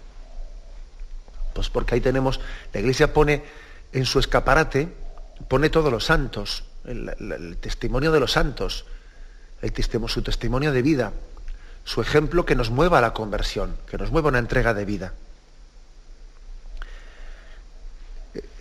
Pues 1.60 1.68
porque 1.68 1.94
ahí 1.94 2.00
tenemos, 2.00 2.40
la 2.72 2.80
iglesia 2.80 3.12
pone 3.12 3.42
en 3.92 4.06
su 4.06 4.18
escaparate, 4.18 4.88
pone 5.46 5.68
todos 5.68 5.92
los 5.92 6.06
santos, 6.06 6.64
el, 6.86 7.58
testimonio 7.60 8.12
de 8.12 8.18
los 8.18 8.32
santos, 8.32 8.86
el 9.60 9.74
su 10.08 10.22
testimonio 10.22 10.72
de 10.72 10.80
vida, 10.80 11.12
su 11.84 12.00
ejemplo 12.00 12.46
que 12.46 12.54
nos 12.54 12.70
mueva 12.70 12.96
a 12.96 13.02
la 13.02 13.12
conversión, 13.12 13.76
que 13.90 13.98
nos 13.98 14.10
mueva 14.10 14.28
a 14.28 14.30
una 14.30 14.38
entrega 14.38 14.72
de 14.72 14.86
vida. 14.86 15.12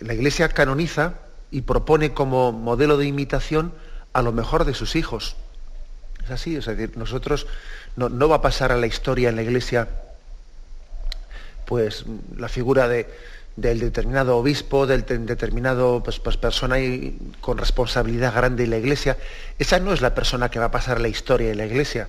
La 0.00 0.12
iglesia 0.12 0.50
canoniza 0.50 1.14
y 1.50 1.62
propone 1.62 2.12
como 2.12 2.52
modelo 2.52 2.98
de 2.98 3.06
imitación 3.06 3.72
a 4.12 4.20
lo 4.20 4.32
mejor 4.32 4.66
de 4.66 4.74
sus 4.74 4.94
hijos. 4.94 5.36
Es 6.22 6.30
así, 6.30 6.56
es 6.56 6.66
decir, 6.66 6.98
nosotros 6.98 7.46
no, 7.96 8.28
va 8.28 8.36
a 8.36 8.42
pasar 8.42 8.72
a 8.72 8.76
la 8.76 8.86
historia 8.86 9.30
en 9.30 9.36
la 9.36 9.42
iglesia 9.42 9.88
pues 11.70 12.04
la 12.36 12.48
figura 12.48 12.88
de, 12.88 13.06
del 13.54 13.78
determinado 13.78 14.36
obispo, 14.36 14.86
del 14.88 15.06
determinado 15.06 16.02
pues, 16.02 16.18
pues 16.18 16.36
persona 16.36 16.76
con 17.40 17.56
responsabilidad 17.56 18.34
grande 18.34 18.64
en 18.64 18.70
la 18.70 18.78
iglesia. 18.78 19.16
Esa 19.58 19.78
no 19.78 19.94
es 19.94 20.02
la 20.02 20.14
persona 20.14 20.50
que 20.50 20.58
va 20.58 20.66
a 20.66 20.70
pasar 20.70 21.00
la 21.00 21.08
historia 21.08 21.50
en 21.50 21.58
la 21.58 21.66
iglesia. 21.66 22.08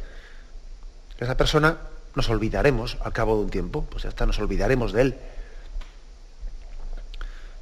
Esa 1.19 1.37
persona 1.37 1.77
nos 2.15 2.27
olvidaremos 2.29 2.97
al 3.05 3.13
cabo 3.13 3.37
de 3.37 3.43
un 3.43 3.49
tiempo, 3.51 3.85
pues 3.89 4.05
hasta 4.05 4.25
nos 4.25 4.39
olvidaremos 4.39 4.91
de 4.91 5.01
él 5.01 5.15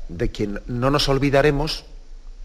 de 0.09 0.31
quien 0.31 0.61
no 0.65 0.89
nos 0.89 1.07
olvidaremos, 1.07 1.85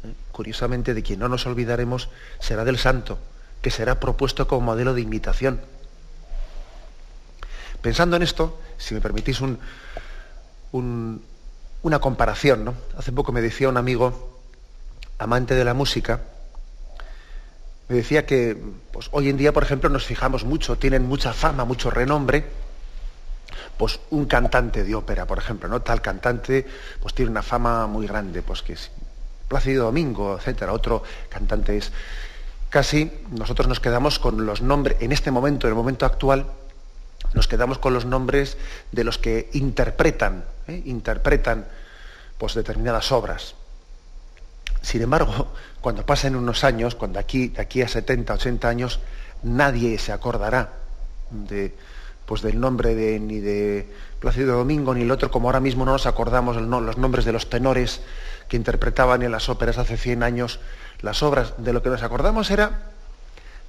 ¿eh? 0.04 0.12
curiosamente 0.30 0.94
de 0.94 1.02
quien 1.02 1.18
no 1.18 1.28
nos 1.28 1.46
olvidaremos, 1.46 2.10
será 2.38 2.64
del 2.64 2.78
santo, 2.78 3.18
que 3.62 3.70
será 3.70 3.98
propuesto 3.98 4.46
como 4.46 4.60
modelo 4.60 4.94
de 4.94 5.00
imitación. 5.00 5.60
Pensando 7.84 8.16
en 8.16 8.22
esto, 8.22 8.58
si 8.78 8.94
me 8.94 9.02
permitís 9.02 9.42
una 10.72 11.98
comparación, 12.00 12.64
¿no? 12.64 12.72
Hace 12.96 13.12
poco 13.12 13.30
me 13.30 13.42
decía 13.42 13.68
un 13.68 13.76
amigo, 13.76 14.40
amante 15.18 15.54
de 15.54 15.66
la 15.66 15.74
música, 15.74 16.22
me 17.90 17.96
decía 17.96 18.24
que 18.24 18.56
pues, 18.90 19.10
hoy 19.12 19.28
en 19.28 19.36
día, 19.36 19.52
por 19.52 19.64
ejemplo, 19.64 19.90
nos 19.90 20.06
fijamos 20.06 20.44
mucho, 20.44 20.78
tienen 20.78 21.06
mucha 21.06 21.34
fama, 21.34 21.66
mucho 21.66 21.90
renombre, 21.90 22.46
pues 23.76 24.00
un 24.08 24.24
cantante 24.24 24.82
de 24.82 24.94
ópera, 24.94 25.26
por 25.26 25.36
ejemplo, 25.36 25.68
¿no? 25.68 25.82
Tal 25.82 26.00
cantante 26.00 26.66
pues 27.02 27.12
tiene 27.12 27.32
una 27.32 27.42
fama 27.42 27.86
muy 27.86 28.06
grande, 28.06 28.40
pues 28.40 28.62
que 28.62 28.72
es 28.72 28.90
Plácido 29.46 29.84
Domingo, 29.84 30.38
etcétera. 30.38 30.72
Otro 30.72 31.02
cantante 31.28 31.76
es 31.76 31.92
casi 32.70 33.12
nosotros 33.30 33.68
nos 33.68 33.78
quedamos 33.78 34.18
con 34.18 34.46
los 34.46 34.62
nombres 34.62 34.96
en 35.00 35.12
este 35.12 35.30
momento, 35.30 35.66
en 35.66 35.72
el 35.72 35.76
momento 35.76 36.06
actual, 36.06 36.46
nos 37.34 37.48
quedamos 37.48 37.78
con 37.78 37.94
los 37.94 38.04
nombres 38.04 38.56
de 38.92 39.04
los 39.04 39.18
que 39.18 39.50
interpretan, 39.52 40.44
¿eh? 40.68 40.82
interpretan 40.86 41.66
pues 42.38 42.54
determinadas 42.54 43.12
obras. 43.12 43.54
Sin 44.82 45.02
embargo, 45.02 45.52
cuando 45.80 46.06
pasen 46.06 46.36
unos 46.36 46.64
años, 46.64 46.94
cuando 46.94 47.18
aquí, 47.18 47.48
de 47.48 47.62
aquí 47.62 47.82
a 47.82 47.88
70, 47.88 48.34
80 48.34 48.68
años, 48.68 49.00
nadie 49.42 49.98
se 49.98 50.12
acordará 50.12 50.72
de, 51.30 51.74
pues 52.26 52.42
del 52.42 52.60
nombre 52.60 52.94
de, 52.94 53.18
ni 53.18 53.40
de 53.40 53.88
Plácido 54.20 54.56
Domingo 54.56 54.94
ni 54.94 55.02
el 55.02 55.10
otro, 55.10 55.30
como 55.30 55.48
ahora 55.48 55.60
mismo 55.60 55.84
no 55.84 55.92
nos 55.92 56.06
acordamos 56.06 56.56
los 56.56 56.98
nombres 56.98 57.24
de 57.24 57.32
los 57.32 57.50
tenores 57.50 58.00
que 58.48 58.56
interpretaban 58.56 59.22
en 59.22 59.32
las 59.32 59.48
óperas 59.48 59.78
hace 59.78 59.96
100 59.96 60.22
años 60.22 60.60
las 61.00 61.22
obras, 61.22 61.54
de 61.58 61.72
lo 61.72 61.82
que 61.82 61.90
nos 61.90 62.02
acordamos 62.02 62.50
era 62.50 62.88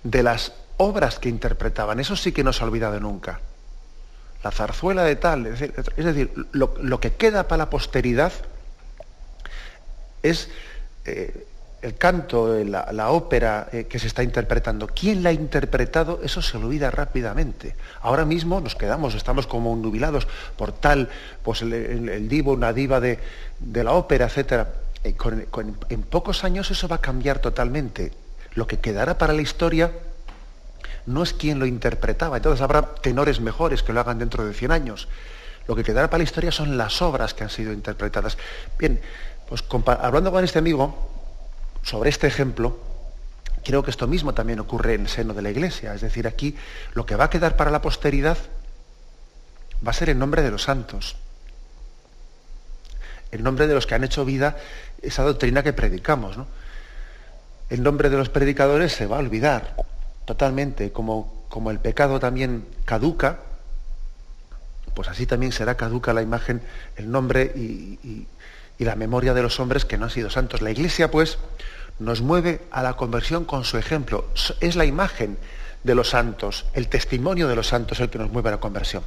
de 0.03 0.24
las 0.24 0.53
obras 0.77 1.19
que 1.19 1.29
interpretaban, 1.29 2.00
eso 2.00 2.15
sí 2.15 2.31
que 2.31 2.43
no 2.43 2.53
se 2.53 2.63
ha 2.63 2.67
olvidado 2.67 3.00
nunca. 3.00 3.39
La 4.46 4.52
zarzuela 4.52 5.04
de 5.04 5.16
tal, 5.16 5.48
es 5.48 5.60
decir, 6.06 6.32
lo, 6.52 7.00
que 7.00 7.14
queda 7.14 7.48
para 7.48 7.64
la 7.64 7.70
posteridad 7.72 8.32
es 10.22 10.52
eh, 11.04 11.48
el 11.82 11.96
canto, 11.96 12.64
la, 12.64 13.10
ópera 13.10 13.68
eh, 13.72 13.86
que 13.86 13.98
se 13.98 14.06
está 14.06 14.22
interpretando, 14.22 14.86
quién 14.86 15.24
la 15.24 15.30
ha 15.30 15.34
interpretado, 15.34 16.20
eso 16.22 16.44
se 16.44 16.58
olvida 16.58 16.92
rápidamente. 16.92 17.75
Ahora 18.04 18.24
mismo 18.24 18.62
nos 18.62 18.75
quedamos, 18.75 19.16
estamos 19.16 19.48
como 19.48 19.75
nubilados 19.75 20.28
por 20.58 20.74
tal, 20.74 21.10
pues 21.42 21.64
el, 21.64 22.30
divo, 22.30 22.54
una 22.54 22.72
diva 22.72 23.00
de, 23.00 23.18
la 23.74 23.94
ópera, 23.94 24.28
etc. 24.28 24.68
Eh, 25.04 25.16
en 25.90 26.04
pocos 26.04 26.44
años 26.44 26.70
eso 26.70 26.88
va 26.88 26.98
a 26.98 27.02
cambiar 27.02 27.40
totalmente. 27.40 28.12
Lo 28.54 28.68
que 28.68 28.78
quedará 28.78 29.18
para 29.18 29.34
la 29.34 29.42
historia 29.42 29.92
no 31.05 31.24
es 31.24 31.33
quién 31.33 31.59
lo 31.59 31.65
interpretaba, 31.65 32.38
entonces 32.38 32.62
habrá 32.62 32.95
tenores 32.95 33.39
mejores 33.39 33.83
que 33.83 33.93
lo 33.93 34.00
hagan 34.00 34.19
dentro 34.19 34.45
de 34.45 34.53
100 34.53 34.71
años. 34.71 35.07
Lo 35.67 35.75
que 35.75 35.83
quedará 35.83 36.09
para 36.09 36.19
la 36.19 36.25
historia 36.25 36.51
son 36.51 36.77
las 36.77 37.01
obras 37.01 37.33
que 37.33 37.43
han 37.43 37.50
sido 37.50 37.74
interpretadas. 37.74 38.38
Bien, 38.77 39.01
pues 39.47 39.63
hablando 40.00 40.31
con 40.31 40.43
este 40.43 40.59
amigo, 40.59 41.12
sobre 41.83 42.09
este 42.09 42.27
ejemplo, 42.27 42.77
creo 43.63 43.83
que 43.83 43.91
esto 43.91 44.07
mismo 44.07 44.33
también 44.33 44.59
ocurre 44.59 44.93
en 44.93 45.01
el 45.01 45.07
seno 45.07 45.33
de 45.33 45.41
la 45.41 45.50
Iglesia. 45.50 45.93
Es 45.93 46.01
decir, 46.01 46.27
aquí 46.27 46.55
lo 46.93 47.05
que 47.05 47.15
va 47.15 47.25
a 47.25 47.29
quedar 47.29 47.55
para 47.55 47.71
la 47.71 47.81
posteridad 47.81 48.38
va 49.85 49.91
a 49.91 49.93
ser 49.93 50.09
el 50.09 50.19
nombre 50.19 50.41
de 50.41 50.51
los 50.51 50.63
santos. 50.63 51.15
El 53.31 53.43
nombre 53.43 53.67
de 53.67 53.74
los 53.74 53.85
que 53.85 53.95
han 53.95 54.03
hecho 54.03 54.24
vida 54.24 54.57
esa 55.01 55.24
doctrina 55.24 55.63
que 55.63 55.74
predicamos. 55.74 56.38
El 57.69 57.83
nombre 57.83 58.09
de 58.09 58.17
los 58.17 58.29
predicadores 58.29 58.93
se 58.93 59.07
va 59.07 59.17
a 59.17 59.19
olvidar 59.19 59.75
totalmente, 60.25 60.91
como, 60.91 61.46
como 61.50 61.72
el 61.72 61.79
pecado 61.79 62.20
también 62.20 62.65
caduca, 62.86 63.39
pues 64.94 65.08
así 65.10 65.25
también 65.25 65.51
será 65.51 65.75
caduca 65.75 66.13
la 66.13 66.22
imagen, 66.22 66.62
el 66.96 67.12
nombre 67.12 67.51
y, 67.55 68.27
y 68.77 68.84
la 68.84 68.96
memoria 68.96 69.34
de 69.34 69.41
los 69.41 69.60
hombres 69.60 69.86
que 69.86 69.98
no 69.98 70.05
han 70.05 70.12
sido 70.12 70.29
santos. 70.29 70.62
La 70.62 70.72
Iglesia, 70.72 71.12
pues, 71.12 71.38
nos 72.00 72.22
mueve 72.22 72.62
a 72.72 72.84
la 72.84 72.94
conversión 72.94 73.46
con 73.46 73.63
su 73.63 73.77
ejemplo. 73.77 74.25
Es 74.60 74.75
la 74.75 74.86
imagen 74.86 75.38
de 75.84 75.96
los 75.96 76.10
santos, 76.10 76.65
el 76.74 76.88
testimonio 76.88 77.48
de 77.48 77.55
los 77.55 77.67
santos 77.67 78.00
el 78.00 78.10
que 78.10 78.17
nos 78.17 78.32
mueve 78.32 78.50
a 78.50 78.53
la 78.53 78.60
conversión. 78.60 79.03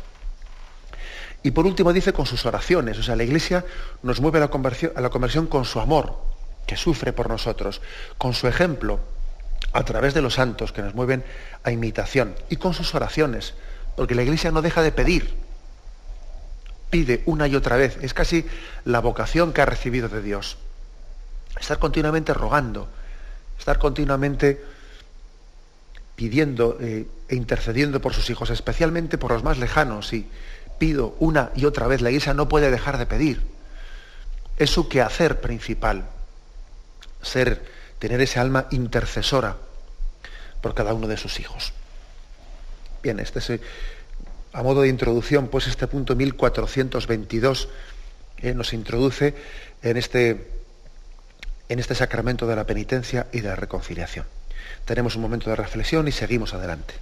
Y 1.42 1.50
por 1.50 1.66
último 1.66 1.92
dice 1.92 2.12
con 2.12 2.26
sus 2.26 2.46
oraciones, 2.46 2.98
o 2.98 3.02
sea, 3.02 3.16
la 3.16 3.24
Iglesia 3.24 3.64
nos 4.02 4.20
mueve 4.20 4.38
a 4.38 4.42
la 4.42 4.48
conversión, 4.48 4.92
a 4.96 5.00
la 5.00 5.10
conversión 5.10 5.46
con 5.46 5.64
su 5.64 5.80
amor, 5.80 6.16
que 6.66 6.76
sufre 6.76 7.12
por 7.12 7.28
nosotros, 7.28 7.80
con 8.16 8.34
su 8.34 8.48
ejemplo, 8.48 9.00
a 9.72 9.84
través 9.84 10.14
de 10.14 10.22
los 10.22 10.34
santos 10.34 10.72
que 10.72 10.82
nos 10.82 10.94
mueven 10.94 11.24
a 11.64 11.70
imitación, 11.70 12.34
y 12.48 12.56
con 12.56 12.74
sus 12.74 12.94
oraciones, 12.94 13.54
porque 13.96 14.14
la 14.14 14.22
Iglesia 14.22 14.50
no 14.50 14.62
deja 14.62 14.82
de 14.82 14.92
pedir, 14.92 15.34
pide 16.90 17.22
una 17.26 17.46
y 17.46 17.56
otra 17.56 17.76
vez, 17.76 17.98
es 18.02 18.14
casi 18.14 18.46
la 18.84 19.00
vocación 19.00 19.52
que 19.52 19.60
ha 19.60 19.66
recibido 19.66 20.08
de 20.08 20.22
Dios 20.22 20.58
estar 21.60 21.78
continuamente 21.78 22.34
rogando, 22.34 22.88
estar 23.58 23.78
continuamente 23.78 24.62
pidiendo 26.16 26.78
eh, 26.80 27.06
e 27.28 27.36
intercediendo 27.36 28.00
por 28.00 28.14
sus 28.14 28.28
hijos, 28.30 28.50
especialmente 28.50 29.18
por 29.18 29.32
los 29.32 29.44
más 29.44 29.58
lejanos. 29.58 30.12
Y 30.12 30.28
pido 30.78 31.14
una 31.18 31.50
y 31.54 31.64
otra 31.64 31.86
vez, 31.86 32.00
la 32.00 32.10
iglesia 32.10 32.34
no 32.34 32.48
puede 32.48 32.70
dejar 32.70 32.98
de 32.98 33.06
pedir. 33.06 33.42
Es 34.56 34.70
su 34.70 34.88
quehacer 34.88 35.40
principal, 35.40 36.08
ser 37.22 37.77
tener 37.98 38.20
ese 38.20 38.38
alma 38.38 38.66
intercesora 38.70 39.56
por 40.60 40.74
cada 40.74 40.94
uno 40.94 41.06
de 41.06 41.16
sus 41.16 41.40
hijos. 41.40 41.72
Bien, 43.02 43.20
este 43.20 43.38
es, 43.38 43.60
a 44.52 44.62
modo 44.62 44.82
de 44.82 44.88
introducción, 44.88 45.48
pues 45.48 45.66
este 45.66 45.86
punto 45.86 46.16
1422 46.16 47.68
eh, 48.38 48.54
nos 48.54 48.72
introduce 48.72 49.34
en 49.82 49.96
este, 49.96 50.48
en 51.68 51.78
este 51.78 51.94
sacramento 51.94 52.46
de 52.46 52.56
la 52.56 52.66
penitencia 52.66 53.26
y 53.32 53.40
de 53.40 53.48
la 53.48 53.56
reconciliación. 53.56 54.26
Tenemos 54.84 55.16
un 55.16 55.22
momento 55.22 55.50
de 55.50 55.56
reflexión 55.56 56.08
y 56.08 56.12
seguimos 56.12 56.54
adelante. 56.54 56.94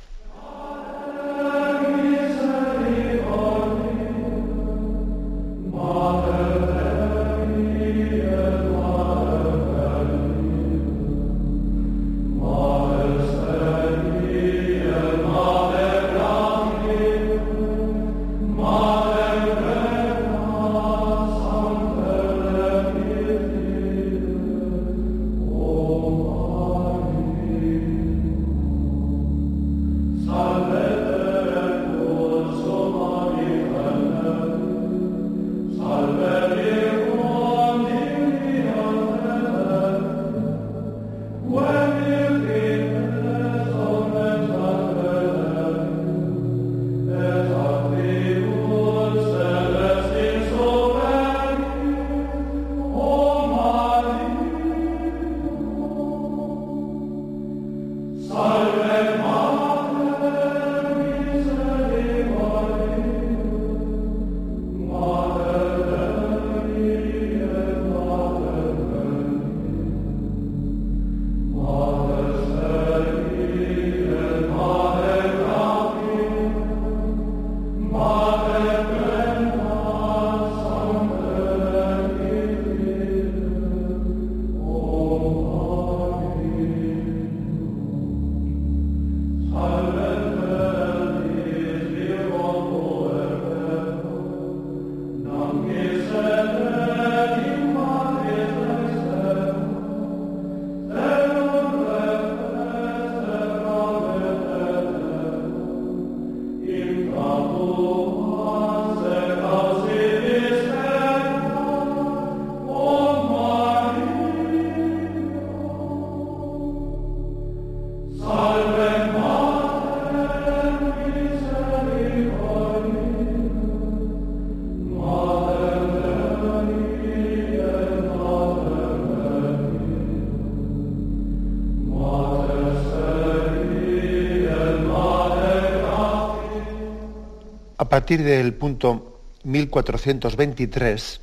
A 137.87 137.89
partir 137.89 138.25
del 138.25 138.53
punto 138.53 139.21
1423, 139.45 141.21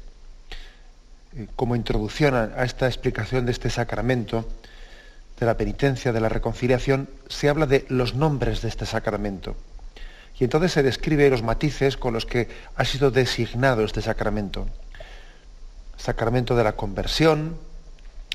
eh, 1.36 1.48
como 1.58 1.76
introducción 1.76 2.36
a 2.36 2.64
esta 2.64 2.88
explicación 2.88 3.46
de 3.46 3.52
este 3.52 3.70
sacramento, 3.70 4.48
de 5.38 5.46
la 5.46 5.58
penitencia, 5.58 6.14
de 6.14 6.22
la 6.22 6.30
reconciliación, 6.30 7.10
se 7.28 7.50
habla 7.50 7.66
de 7.66 7.86
los 7.90 8.16
nombres 8.16 8.62
de 8.62 8.70
este 8.70 8.86
sacramento. 8.86 9.58
Y 10.40 10.46
entonces 10.46 10.72
se 10.72 10.84
describe 10.84 11.30
los 11.30 11.44
matices 11.44 11.98
con 11.98 12.14
los 12.14 12.26
que 12.26 12.48
ha 12.78 12.86
sido 12.86 13.12
designado 13.12 13.84
este 13.84 14.02
sacramento. 14.02 14.66
Sacramento 15.98 16.56
de 16.56 16.64
la 16.64 16.78
conversión, 16.78 17.58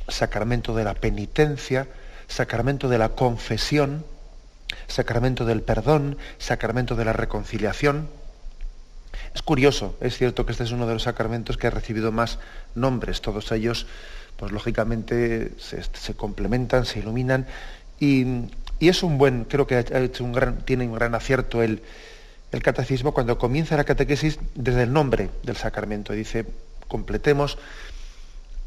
sacramento 0.07 0.75
de 0.75 0.85
la 0.85 0.93
penitencia, 0.93 1.89
sacramento 2.29 2.91
de 2.91 2.99
la 2.99 3.09
confesión, 3.09 4.05
sacramento 4.87 5.47
del 5.47 5.63
perdón, 5.63 6.19
sacramento 6.37 6.95
de 6.95 7.07
la 7.07 7.15
reconciliación. 7.15 8.18
Es 9.35 9.43
curioso, 9.43 9.97
es 10.01 10.17
cierto 10.17 10.47
que 10.47 10.53
este 10.53 10.65
es 10.65 10.73
uno 10.73 10.87
de 10.87 10.95
los 10.95 11.03
sacramentos 11.05 11.57
que 11.57 11.67
ha 11.67 11.71
recibido 11.71 12.13
más 12.13 12.39
nombres, 12.75 13.21
todos 13.21 13.53
ellos, 13.53 13.87
pues 14.37 14.53
lógicamente 14.53 15.53
se, 15.59 16.15
complementan, 16.15 16.85
se 16.85 17.01
iluminan 17.01 17.47
y, 18.01 18.25
es 18.81 19.03
un 19.03 19.19
buen, 19.19 19.45
creo 19.45 19.67
que 19.67 19.83
tiene 20.65 20.87
un 20.87 20.95
gran 20.95 21.15
acierto 21.15 21.63
el, 21.63 21.83
el 22.53 22.63
catecismo 22.63 23.13
cuando 23.13 23.37
comienza 23.37 23.77
la 23.77 23.85
catequesis 23.85 24.39
desde 24.55 24.85
el 24.85 24.93
nombre 24.93 25.31
del 25.43 25.57
sacramento. 25.57 26.13
Dice, 26.13 26.47
completemos 26.87 27.59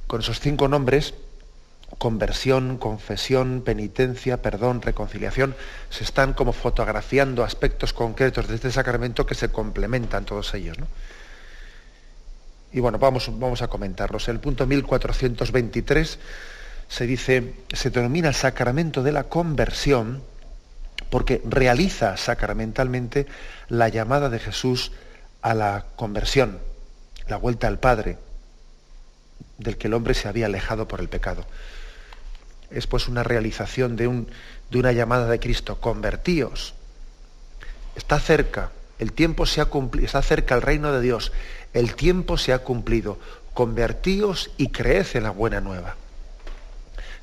con 0.07 0.21
esos 0.21 0.39
cinco 0.39 0.67
nombres 0.67 1.13
conversión, 1.97 2.77
confesión, 2.77 3.61
penitencia, 3.61 4.41
perdón, 4.41 4.81
reconciliación, 4.81 5.55
se 5.89 6.03
están 6.03 6.33
como 6.33 6.53
fotografiando 6.53 7.43
aspectos 7.43 7.93
concretos 7.93 8.47
de 8.47 8.55
este 8.55 8.71
sacramento 8.71 9.25
que 9.25 9.35
se 9.35 9.49
complementan 9.49 10.25
todos 10.25 10.53
ellos. 10.53 10.77
Y 12.71 12.79
bueno, 12.79 12.97
vamos, 12.97 13.29
vamos 13.37 13.61
a 13.61 13.67
comentarlos. 13.67 14.29
El 14.29 14.39
punto 14.39 14.65
1423 14.65 16.19
se 16.87 17.05
dice, 17.05 17.53
se 17.73 17.89
denomina 17.89 18.33
sacramento 18.33 19.03
de 19.03 19.11
la 19.11 19.25
conversión 19.25 20.23
porque 21.09 21.41
realiza 21.43 22.15
sacramentalmente 22.15 23.27
la 23.67 23.89
llamada 23.89 24.29
de 24.29 24.39
Jesús 24.39 24.93
a 25.41 25.53
la 25.53 25.85
conversión, 25.97 26.59
la 27.27 27.35
vuelta 27.35 27.67
al 27.67 27.79
Padre, 27.79 28.17
del 29.57 29.77
que 29.77 29.87
el 29.87 29.93
hombre 29.93 30.13
se 30.13 30.29
había 30.29 30.45
alejado 30.45 30.87
por 30.87 31.01
el 31.01 31.09
pecado 31.09 31.45
es 32.71 32.87
pues 32.87 33.07
una 33.07 33.23
realización 33.23 33.95
de, 33.95 34.07
un, 34.07 34.27
de 34.69 34.79
una 34.79 34.91
llamada 34.91 35.27
de 35.27 35.39
Cristo, 35.39 35.79
convertíos. 35.79 36.73
Está 37.95 38.19
cerca, 38.19 38.71
el 38.99 39.13
tiempo 39.13 39.45
se 39.45 39.61
ha 39.61 39.65
cumplido, 39.65 40.05
está 40.05 40.21
cerca 40.21 40.55
el 40.55 40.61
reino 40.61 40.91
de 40.91 41.01
Dios, 41.01 41.31
el 41.73 41.95
tiempo 41.95 42.37
se 42.37 42.53
ha 42.53 42.59
cumplido, 42.59 43.17
convertíos 43.53 44.51
y 44.57 44.69
creed 44.69 45.07
en 45.13 45.23
la 45.23 45.31
buena 45.31 45.61
nueva. 45.61 45.95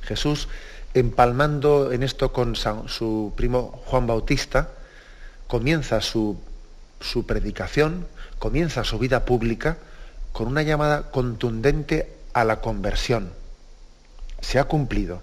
Jesús, 0.02 0.48
empalmando 0.94 1.92
en 1.92 2.02
esto 2.02 2.32
con 2.32 2.56
su 2.56 3.32
primo 3.36 3.82
Juan 3.86 4.06
Bautista, 4.06 4.70
comienza 5.46 6.00
su, 6.00 6.40
su 7.00 7.26
predicación, 7.26 8.06
comienza 8.38 8.84
su 8.84 8.98
vida 8.98 9.24
pública 9.24 9.78
con 10.32 10.48
una 10.48 10.62
llamada 10.62 11.10
contundente 11.10 12.12
a 12.32 12.44
la 12.44 12.60
conversión. 12.60 13.32
Se 14.40 14.58
ha 14.58 14.64
cumplido 14.64 15.22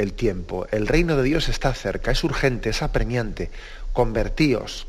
el 0.00 0.14
tiempo. 0.14 0.66
El 0.70 0.86
reino 0.86 1.16
de 1.16 1.22
Dios 1.22 1.48
está 1.48 1.74
cerca, 1.74 2.10
es 2.10 2.24
urgente, 2.24 2.70
es 2.70 2.82
apremiante. 2.82 3.50
Convertíos. 3.92 4.86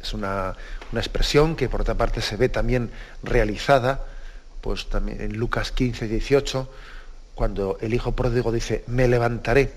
Es 0.00 0.14
una, 0.14 0.56
expresión 0.94 1.56
que 1.56 1.68
por 1.68 1.82
otra 1.82 1.94
parte 1.94 2.22
se 2.22 2.36
ve 2.36 2.48
también 2.48 2.90
realizada 3.22 4.06
pues 4.60 4.88
también 4.88 5.20
en 5.20 5.36
Lucas 5.38 5.72
15, 5.72 6.06
18, 6.06 6.70
cuando 7.34 7.78
el 7.80 7.94
hijo 7.94 8.12
pródigo 8.12 8.52
dice, 8.52 8.84
me 8.88 9.08
levantaré, 9.08 9.72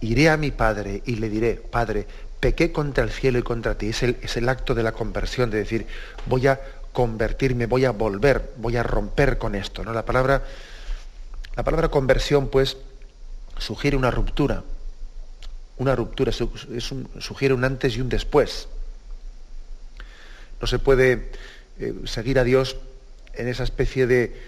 iré 0.00 0.28
a 0.28 0.36
mi 0.36 0.50
padre 0.50 1.02
y 1.06 1.16
le 1.16 1.28
diré, 1.28 1.54
Padre, 1.54 2.08
pequé 2.40 2.72
contra 2.72 3.04
el 3.04 3.10
cielo 3.10 3.38
y 3.38 3.44
contra 3.44 3.78
ti. 3.78 3.90
Es 3.90 4.02
el, 4.02 4.16
es 4.20 4.36
el 4.36 4.48
acto 4.48 4.74
de 4.74 4.82
la 4.82 4.90
conversión, 4.90 5.50
de 5.50 5.58
decir, 5.58 5.86
voy 6.26 6.48
a 6.48 6.60
convertirme, 6.92 7.66
voy 7.66 7.84
a 7.84 7.92
volver, 7.92 8.52
voy 8.56 8.76
a 8.76 8.82
romper 8.82 9.38
con 9.38 9.54
esto. 9.54 9.84
¿no? 9.84 9.92
La, 9.92 10.04
palabra, 10.04 10.42
la 11.54 11.62
palabra 11.62 11.88
conversión, 11.88 12.48
pues, 12.48 12.76
sugiere 13.58 13.96
una 13.96 14.10
ruptura. 14.10 14.64
Una 15.78 15.94
ruptura, 15.96 16.30
es 16.30 16.94
sugiere 17.18 17.54
un 17.54 17.64
antes 17.64 17.96
y 17.96 18.00
un 18.00 18.08
después. 18.08 18.68
No 20.60 20.66
se 20.66 20.78
puede 20.78 21.30
eh, 21.78 21.94
seguir 22.04 22.38
a 22.38 22.44
Dios 22.44 22.76
en 23.34 23.48
esa 23.48 23.64
especie 23.64 24.06
de 24.06 24.40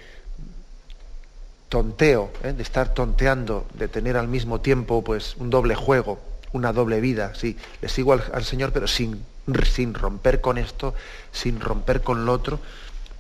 tonteo, 1.69 2.31
¿eh? 2.43 2.53
de 2.53 2.63
estar 2.63 2.95
tonteando, 2.95 3.67
de 3.75 3.89
tener 3.89 4.17
al 4.17 4.29
mismo 4.29 4.61
tiempo 4.61 5.03
pues, 5.03 5.35
un 5.39 5.51
doble 5.51 5.75
juego, 5.75 6.21
una 6.53 6.73
doble 6.73 7.01
vida. 7.01 7.35
Sí, 7.35 7.59
le 7.83 7.89
sigo 7.89 8.13
al, 8.13 8.45
Señor, 8.45 8.73
pero 8.73 8.87
sin, 8.87 9.25
sin 9.65 9.93
romper 9.93 10.41
con 10.41 10.57
esto, 10.57 10.95
sin 11.33 11.61
romper 11.61 12.03
con 12.03 12.25
lo 12.25 12.33
otro. 12.33 12.61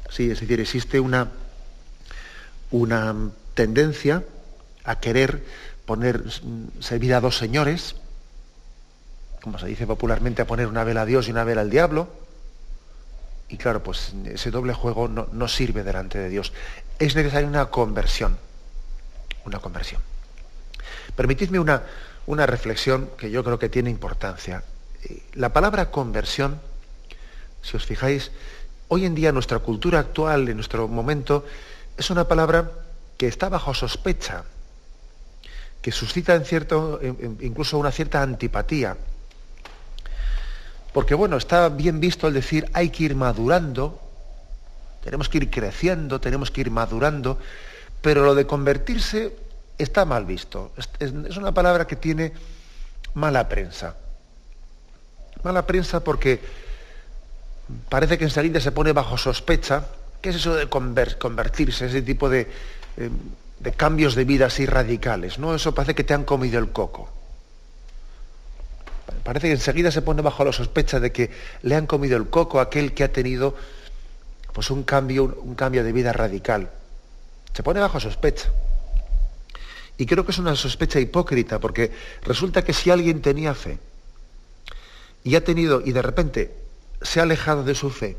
Sí, 0.08 0.30
es 0.30 0.40
decir, 0.40 0.60
existe 0.60 1.00
una, 1.00 1.32
una 2.70 3.14
tendencia 3.54 4.24
a 4.84 5.00
querer 5.00 5.44
poner, 5.86 6.24
servir 6.80 7.14
a 7.14 7.20
dos 7.20 7.38
señores, 7.38 7.96
como 9.42 9.58
se 9.58 9.66
dice 9.66 9.86
popularmente, 9.86 10.42
a 10.42 10.46
poner 10.46 10.66
una 10.66 10.84
vela 10.84 11.02
a 11.02 11.06
Dios 11.06 11.28
y 11.28 11.30
una 11.30 11.44
vela 11.44 11.60
al 11.62 11.70
diablo, 11.70 12.08
y 13.48 13.56
claro, 13.56 13.82
pues 13.82 14.14
ese 14.24 14.50
doble 14.50 14.72
juego 14.72 15.08
no, 15.08 15.48
sirve 15.48 15.84
delante 15.84 16.18
de 16.18 16.28
Dios. 16.28 16.52
Es 16.98 17.14
necesaria 17.14 17.46
una 17.46 17.66
conversión. 17.66 18.38
Una 19.44 19.58
conversión. 19.58 20.00
Permitidme 21.14 21.58
una, 21.58 21.82
una 22.26 22.46
reflexión 22.46 23.10
que 23.18 23.30
yo 23.30 23.44
creo 23.44 23.58
que 23.58 23.68
tiene 23.68 23.90
importancia. 23.90 24.64
Eh, 25.04 25.22
la 25.34 25.52
palabra 25.52 25.90
conversión, 25.90 26.60
si 27.62 27.76
os 27.76 27.84
fijáis, 27.84 28.32
hoy 28.88 29.04
en 29.04 29.14
día 29.14 29.30
nuestra 29.30 29.58
cultura 29.58 29.98
actual, 29.98 30.48
en 30.48 30.56
nuestro 30.56 30.88
momento, 30.88 31.44
es 31.96 32.10
una 32.10 32.26
palabra 32.26 32.70
que 33.24 33.28
está 33.28 33.48
bajo 33.48 33.72
sospecha, 33.72 34.44
que 35.80 35.90
suscita 35.90 36.34
en 36.34 36.44
cierto, 36.44 37.00
incluso 37.40 37.78
una 37.78 37.90
cierta 37.90 38.20
antipatía. 38.20 38.98
Porque 40.92 41.14
bueno, 41.14 41.38
está 41.38 41.70
bien 41.70 42.00
visto 42.00 42.28
el 42.28 42.34
decir 42.34 42.68
hay 42.74 42.90
que 42.90 43.04
ir 43.04 43.14
madurando, 43.16 43.98
tenemos 45.02 45.30
que 45.30 45.38
ir 45.38 45.50
creciendo, 45.50 46.20
tenemos 46.20 46.50
que 46.50 46.60
ir 46.60 46.70
madurando, 46.70 47.38
pero 48.02 48.26
lo 48.26 48.34
de 48.34 48.46
convertirse 48.46 49.34
está 49.78 50.04
mal 50.04 50.26
visto. 50.26 50.72
Es, 50.98 51.38
una 51.38 51.52
palabra 51.52 51.86
que 51.86 51.96
tiene 51.96 52.34
mala 53.14 53.48
prensa. 53.48 53.96
Mala 55.42 55.66
prensa 55.66 56.04
porque 56.04 56.42
parece 57.88 58.18
que 58.18 58.24
enseguida 58.24 58.60
se 58.60 58.70
pone 58.70 58.92
bajo 58.92 59.16
sospecha. 59.16 59.86
¿Qué 60.20 60.28
es 60.28 60.36
eso 60.36 60.54
de 60.54 60.68
convertirse, 60.68 61.86
ese 61.86 62.02
tipo 62.02 62.28
de, 62.28 62.48
eh, 62.96 63.10
de 63.60 63.72
cambios 63.72 64.14
de 64.14 64.24
vida 64.24 64.46
así 64.46 64.66
radicales? 64.66 65.38
¿no? 65.38 65.54
Eso 65.54 65.74
parece 65.74 65.94
que 65.94 66.04
te 66.04 66.14
han 66.14 66.24
comido 66.24 66.58
el 66.58 66.70
coco 66.70 67.10
parece 69.24 69.48
que 69.48 69.54
enseguida 69.54 69.90
se 69.90 70.02
pone 70.02 70.22
bajo 70.22 70.44
la 70.44 70.52
sospecha 70.52 71.00
de 71.00 71.10
que 71.10 71.30
le 71.62 71.74
han 71.74 71.86
comido 71.86 72.16
el 72.16 72.28
coco 72.28 72.60
a 72.60 72.64
aquel 72.64 72.92
que 72.92 73.04
ha 73.04 73.12
tenido 73.12 73.56
pues, 74.52 74.70
un, 74.70 74.84
cambio, 74.84 75.40
un 75.42 75.54
cambio 75.54 75.82
de 75.82 75.92
vida 75.92 76.12
radical. 76.12 76.70
Se 77.52 77.62
pone 77.62 77.80
bajo 77.80 77.98
sospecha. 77.98 78.52
Y 79.96 80.06
creo 80.06 80.24
que 80.24 80.32
es 80.32 80.38
una 80.38 80.56
sospecha 80.56 81.00
hipócrita, 81.00 81.58
porque 81.58 81.92
resulta 82.22 82.62
que 82.62 82.72
si 82.72 82.90
alguien 82.90 83.22
tenía 83.22 83.54
fe 83.54 83.78
y 85.22 85.36
ha 85.36 85.44
tenido, 85.44 85.80
y 85.80 85.92
de 85.92 86.02
repente 86.02 86.54
se 87.00 87.20
ha 87.20 87.22
alejado 87.22 87.62
de 87.62 87.74
su 87.74 87.90
fe 87.90 88.16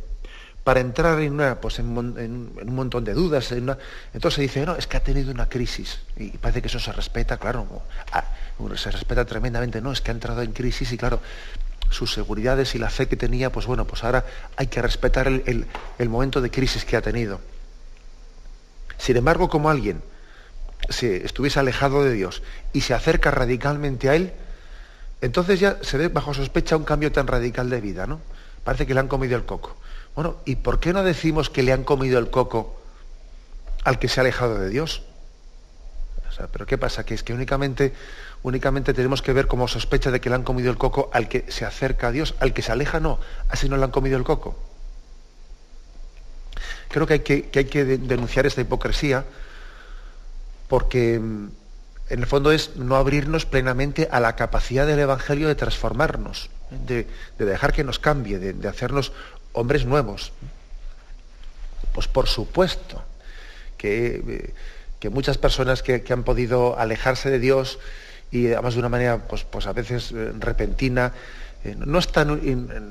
para 0.65 0.79
entrar 0.79 1.21
en, 1.21 1.33
una, 1.33 1.61
pues 1.61 1.77
en, 1.77 1.95
un 1.95 2.75
montón 2.75 3.03
de 3.03 3.13
dudas, 3.13 3.51
entonces 3.51 4.39
dice, 4.39 4.65
no, 4.65 4.75
es 4.75 4.87
que 4.87 4.97
ha 4.97 4.99
tenido 4.99 5.31
una 5.31 5.47
crisis. 5.47 5.99
Y 6.17 6.29
parece 6.39 6.63
que 6.63 6.69
eso 6.69 6.79
se 6.79 6.91
respeta, 6.91 7.37
claro, 7.37 7.83
se 8.75 8.89
respeta 8.89 9.25
tremendamente, 9.25 9.79
no, 9.79 9.91
es 9.91 10.01
que 10.01 10.09
ha 10.09 10.15
entrado 10.15 10.41
en 10.41 10.53
crisis 10.53 10.91
y 10.91 10.97
claro, 10.97 11.21
sus 11.91 12.11
seguridades 12.11 12.73
y 12.73 12.79
la 12.79 12.89
fe 12.89 13.07
que 13.07 13.15
tenía, 13.15 13.51
pues 13.51 13.67
bueno, 13.67 13.85
pues 13.85 14.03
ahora 14.03 14.25
hay 14.57 14.65
que 14.65 14.81
respetar 14.81 15.27
el, 15.27 15.67
momento 16.09 16.41
de 16.41 16.49
crisis 16.49 16.83
que 16.83 16.97
ha 16.97 17.01
tenido. 17.03 17.39
Sin 18.97 19.17
embargo, 19.17 19.49
como 19.49 19.69
alguien 19.69 20.01
se 20.89 21.27
estuviese 21.27 21.59
alejado 21.59 22.03
de 22.03 22.13
Dios 22.13 22.41
y 22.73 22.81
se 22.81 22.95
acerca 22.95 23.29
radicalmente 23.29 24.09
a 24.09 24.15
Él, 24.15 24.33
entonces 25.21 25.59
ya 25.59 25.77
se 25.83 25.99
ve 25.99 26.07
bajo 26.07 26.33
sospecha 26.33 26.75
un 26.75 26.85
cambio 26.85 27.11
tan 27.11 27.27
radical 27.27 27.69
de 27.69 27.81
vida, 27.81 28.07
¿no? 28.07 28.19
Parece 28.63 28.87
que 28.87 28.95
le 28.95 28.99
han 29.01 29.07
comido 29.07 29.37
el 29.37 29.45
coco. 29.45 29.77
Bueno, 30.15 30.37
¿y 30.45 30.55
por 30.55 30.79
qué 30.79 30.93
no 30.93 31.03
decimos 31.03 31.49
que 31.49 31.63
le 31.63 31.73
han 31.73 31.83
comido 31.83 32.19
el 32.19 32.29
coco 32.29 32.79
al 33.83 33.99
que 33.99 34.07
se 34.07 34.19
ha 34.19 34.21
alejado 34.21 34.57
de 34.59 34.69
Dios? 34.69 35.03
pero 36.51 36.65
¿qué 36.65 36.77
pasa? 36.77 37.05
Que 37.05 37.13
es 37.13 37.23
que 37.23 37.33
únicamente 37.33 37.93
únicamente 38.43 38.93
tenemos 38.93 39.21
que 39.21 39.33
ver 39.33 39.47
como 39.47 39.67
sospecha 39.67 40.11
de 40.11 40.21
que 40.21 40.29
le 40.29 40.35
han 40.35 40.43
comido 40.43 40.69
el 40.69 40.77
coco 40.77 41.09
al 41.13 41.27
que 41.27 41.51
se 41.51 41.65
acerca 41.65 42.07
a 42.07 42.11
Dios, 42.11 42.35
al 42.39 42.53
que 42.53 42.61
se 42.61 42.71
aleja 42.71 42.99
no, 42.99 43.19
así 43.49 43.67
no 43.67 43.75
le 43.75 43.83
han 43.83 43.91
comido 43.91 44.17
el 44.17 44.23
coco. 44.23 44.55
Creo 46.89 47.07
que 47.07 47.13
hay 47.13 47.65
que, 47.65 47.85
denunciar 47.85 48.45
esta 48.45 48.61
hipocresía 48.61 49.25
porque 50.67 51.19
mm, 51.19 51.47
en 52.09 52.19
el 52.19 52.27
fondo 52.27 52.51
es 52.51 52.75
no 52.75 52.95
abrirnos 52.95 53.47
plenamente 53.47 54.07
a 54.11 54.19
la 54.19 54.35
capacidad 54.35 54.85
del 54.85 54.99
Evangelio 54.99 55.47
de 55.47 55.55
transformarnos, 55.55 56.51
de, 56.69 57.07
dejar 57.39 57.73
que 57.73 57.83
nos 57.83 57.97
cambie, 57.97 58.37
de, 58.37 58.67
hacernos 58.67 59.11
hombres 59.55 59.85
nuevos. 59.85 60.31
Pues 61.93 62.07
por 62.07 62.27
supuesto 62.27 63.03
que, 63.77 64.23
eh, 64.27 64.53
que 64.99 65.09
muchas 65.09 65.37
personas 65.37 65.81
que, 65.81 66.03
han 66.09 66.23
podido 66.23 66.77
alejarse 66.77 67.29
de 67.29 67.39
Dios 67.39 67.79
y 68.31 68.47
además 68.47 68.73
de 68.73 68.79
una 68.81 68.89
manera 68.89 69.27
pues, 69.27 69.43
pues 69.43 69.65
a 69.67 69.73
veces 69.73 70.11
eh, 70.11 70.33
repentina, 70.39 71.13
eh, 71.63 71.75
no, 71.77 71.99
están, 71.99 72.41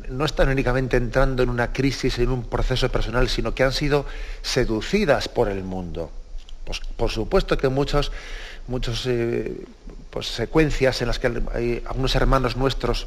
no 0.09 0.24
están 0.24 0.48
únicamente 0.48 0.96
entrando 0.96 1.42
en 1.42 1.50
una 1.50 1.72
crisis, 1.72 2.18
en 2.18 2.31
un 2.31 2.44
proceso 2.44 2.88
personal, 2.88 3.29
sino 3.29 3.55
que 3.55 3.62
han 3.62 3.72
sido 3.72 4.07
seducidas 4.42 5.29
por 5.29 5.48
el 5.48 5.62
mundo. 5.62 6.11
Pues, 6.64 6.81
por 6.81 7.11
supuesto 7.11 7.59
que 7.59 7.68
muchos, 7.68 8.11
muchos 8.68 9.07
pues, 10.11 10.27
secuencias 10.27 11.03
en 11.03 11.09
las 11.09 11.18
que 11.18 11.27
algunos 11.87 12.14
hermanos 12.14 12.57
nuestros 12.57 13.07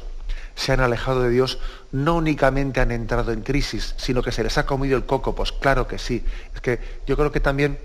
se 0.58 0.72
han 0.72 0.80
alejado 0.80 1.22
de 1.22 1.30
Dios, 1.30 1.58
no 1.92 2.16
únicamente 2.16 2.80
han 2.80 2.90
entrado 2.90 3.32
en 3.32 3.42
crisis, 3.42 3.94
sino 3.96 4.22
que 4.22 4.32
se 4.32 4.42
les 4.42 4.58
ha 4.58 4.66
comido 4.66 4.96
el 4.96 5.06
coco, 5.06 5.34
pues 5.34 5.52
claro 5.52 5.88
que 5.88 5.98
sí. 5.98 6.22
Es 6.54 6.60
que 6.60 6.78
yo 7.06 7.16
creo 7.16 7.32
que 7.32 7.40
también 7.40 7.78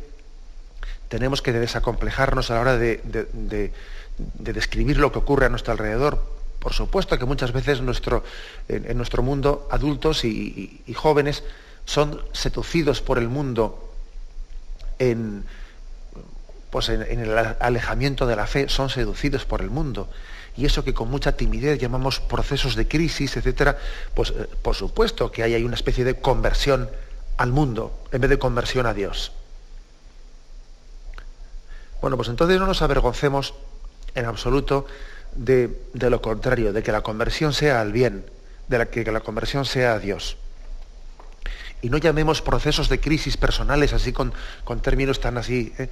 tenemos 1.07 1.41
que 1.41 1.53
desacomplejarnos 1.53 2.49
a 2.51 2.55
la 2.55 2.61
hora 2.61 2.77
de 2.77 3.71
de 4.17 4.53
describir 4.53 4.97
lo 4.97 5.11
que 5.11 5.19
ocurre 5.19 5.45
a 5.45 5.49
nuestro 5.49 5.73
alrededor. 5.73 6.23
Por 6.59 6.73
supuesto 6.73 7.17
que 7.17 7.25
muchas 7.25 7.51
veces 7.51 7.81
nuestro, 7.81 8.23
en, 8.67 8.95
nuestro 8.95 9.23
mundo 9.23 9.67
adultos 9.71 10.23
y, 10.23 10.81
jóvenes 10.95 11.43
son 11.85 12.21
seducidos 12.31 13.01
por 13.01 13.17
el 13.17 13.27
mundo 13.27 13.91
en, 14.99 15.43
pues 16.69 16.89
en, 16.89 17.01
el 17.01 17.37
alejamiento 17.37 18.25
de 18.25 18.35
la 18.35 18.47
fe, 18.47 18.69
son 18.69 18.89
seducidos 18.89 19.45
por 19.45 19.61
el 19.61 19.69
mundo. 19.69 20.09
Y 20.55 20.65
eso 20.65 20.83
que 20.83 20.93
con 20.93 21.09
mucha 21.09 21.35
timidez 21.35 21.79
llamamos 21.79 22.19
procesos 22.19 22.75
de 22.75 22.87
crisis, 22.87 23.35
etcétera, 23.37 23.77
pues 24.13 24.29
eh, 24.31 24.47
por 24.61 24.75
supuesto 24.75 25.31
que 25.31 25.43
hay, 25.43 25.55
hay 25.55 25.63
una 25.63 25.75
especie 25.75 26.03
de 26.03 26.19
conversión 26.19 26.89
al 27.37 27.51
mundo 27.51 27.91
en 28.11 28.21
vez 28.21 28.29
de 28.29 28.37
conversión 28.37 28.85
a 28.85 28.93
Dios. 28.93 29.31
Bueno, 32.01 32.17
pues 32.17 32.29
entonces 32.29 32.59
no 32.59 32.67
nos 32.67 32.81
avergoncemos 32.81 33.53
en 34.13 34.25
absoluto 34.25 34.85
de, 35.35 35.69
lo 35.93 36.21
contrario, 36.21 36.73
de 36.73 36.83
que 36.83 36.91
la 36.91 37.01
conversión 37.01 37.53
sea 37.53 37.81
al 37.81 37.91
bien, 37.91 38.25
de 38.67 38.77
la, 38.77 38.85
que, 38.87 39.09
la 39.09 39.21
conversión 39.21 39.65
sea 39.65 39.93
a 39.93 39.99
Dios. 39.99 40.37
Y 41.81 41.89
no 41.89 41.97
llamemos 41.97 42.41
procesos 42.41 42.89
de 42.89 42.99
crisis 42.99 43.37
personales 43.37 43.93
así 43.93 44.13
con, 44.13 44.33
términos 44.81 45.19
tan 45.19 45.37
así, 45.37 45.73
¿eh? 45.77 45.89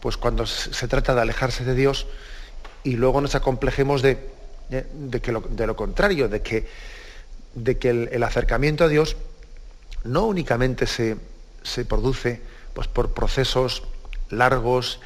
pues 0.00 0.16
cuando 0.16 0.46
se 0.46 0.86
trata 0.88 1.14
de 1.14 1.22
alejarse 1.22 1.64
de 1.64 1.74
Dios 1.74 2.06
y 2.88 2.96
luego 2.96 3.20
nos 3.20 3.34
acomplejemos 3.34 4.00
de, 4.00 4.16
de, 4.70 5.66
lo, 5.66 5.76
contrario, 5.76 6.30
de 6.30 6.40
que, 6.40 6.66
de 7.54 7.76
que 7.76 7.90
el, 7.90 8.22
acercamiento 8.22 8.84
a 8.84 8.88
Dios 8.88 9.18
no 10.04 10.24
únicamente 10.24 10.86
se, 10.86 11.18
se 11.62 11.84
produce 11.84 12.40
pues, 12.72 12.88
por 12.88 13.12
procesos 13.12 13.82
largos 14.30 15.00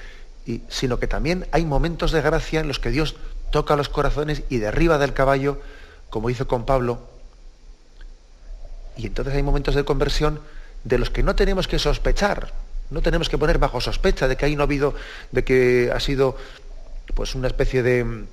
sino 0.68 0.98
que 0.98 1.06
también 1.06 1.46
hay 1.52 1.64
momentos 1.64 2.10
de 2.10 2.20
gracia 2.20 2.60
en 2.60 2.68
los 2.68 2.80
que 2.80 2.90
Dios 2.90 3.16
toca 3.50 3.76
los 3.76 3.88
corazones 3.88 4.42
y 4.48 4.58
derriba 4.58 4.98
del 4.98 5.12
caballo, 5.12 5.60
como 6.10 6.30
hizo 6.30 6.48
con 6.48 6.64
Pablo. 6.66 7.00
Y 8.96 9.06
entonces 9.06 9.34
hay 9.34 9.42
momentos 9.42 9.76
de 9.76 9.84
conversión 9.84 10.40
de 10.82 10.98
los 10.98 11.10
que 11.10 11.22
no 11.22 11.36
tenemos 11.36 11.68
que 11.68 11.78
sospechar, 11.78 12.52
no 12.90 13.02
tenemos 13.02 13.28
que 13.28 13.38
poner 13.38 13.58
bajo 13.58 13.80
sospecha 13.80 14.28
de 14.28 14.36
que 14.36 14.44
ahí 14.44 14.54
no 14.54 14.62
ha 14.62 14.64
habido, 14.64 14.94
de 15.30 15.44
que 15.44 15.90
ha 15.94 16.00
sido 16.00 16.36
pues 17.14 17.34
una 17.34 17.48
especie 17.48 17.82
de 17.82 18.26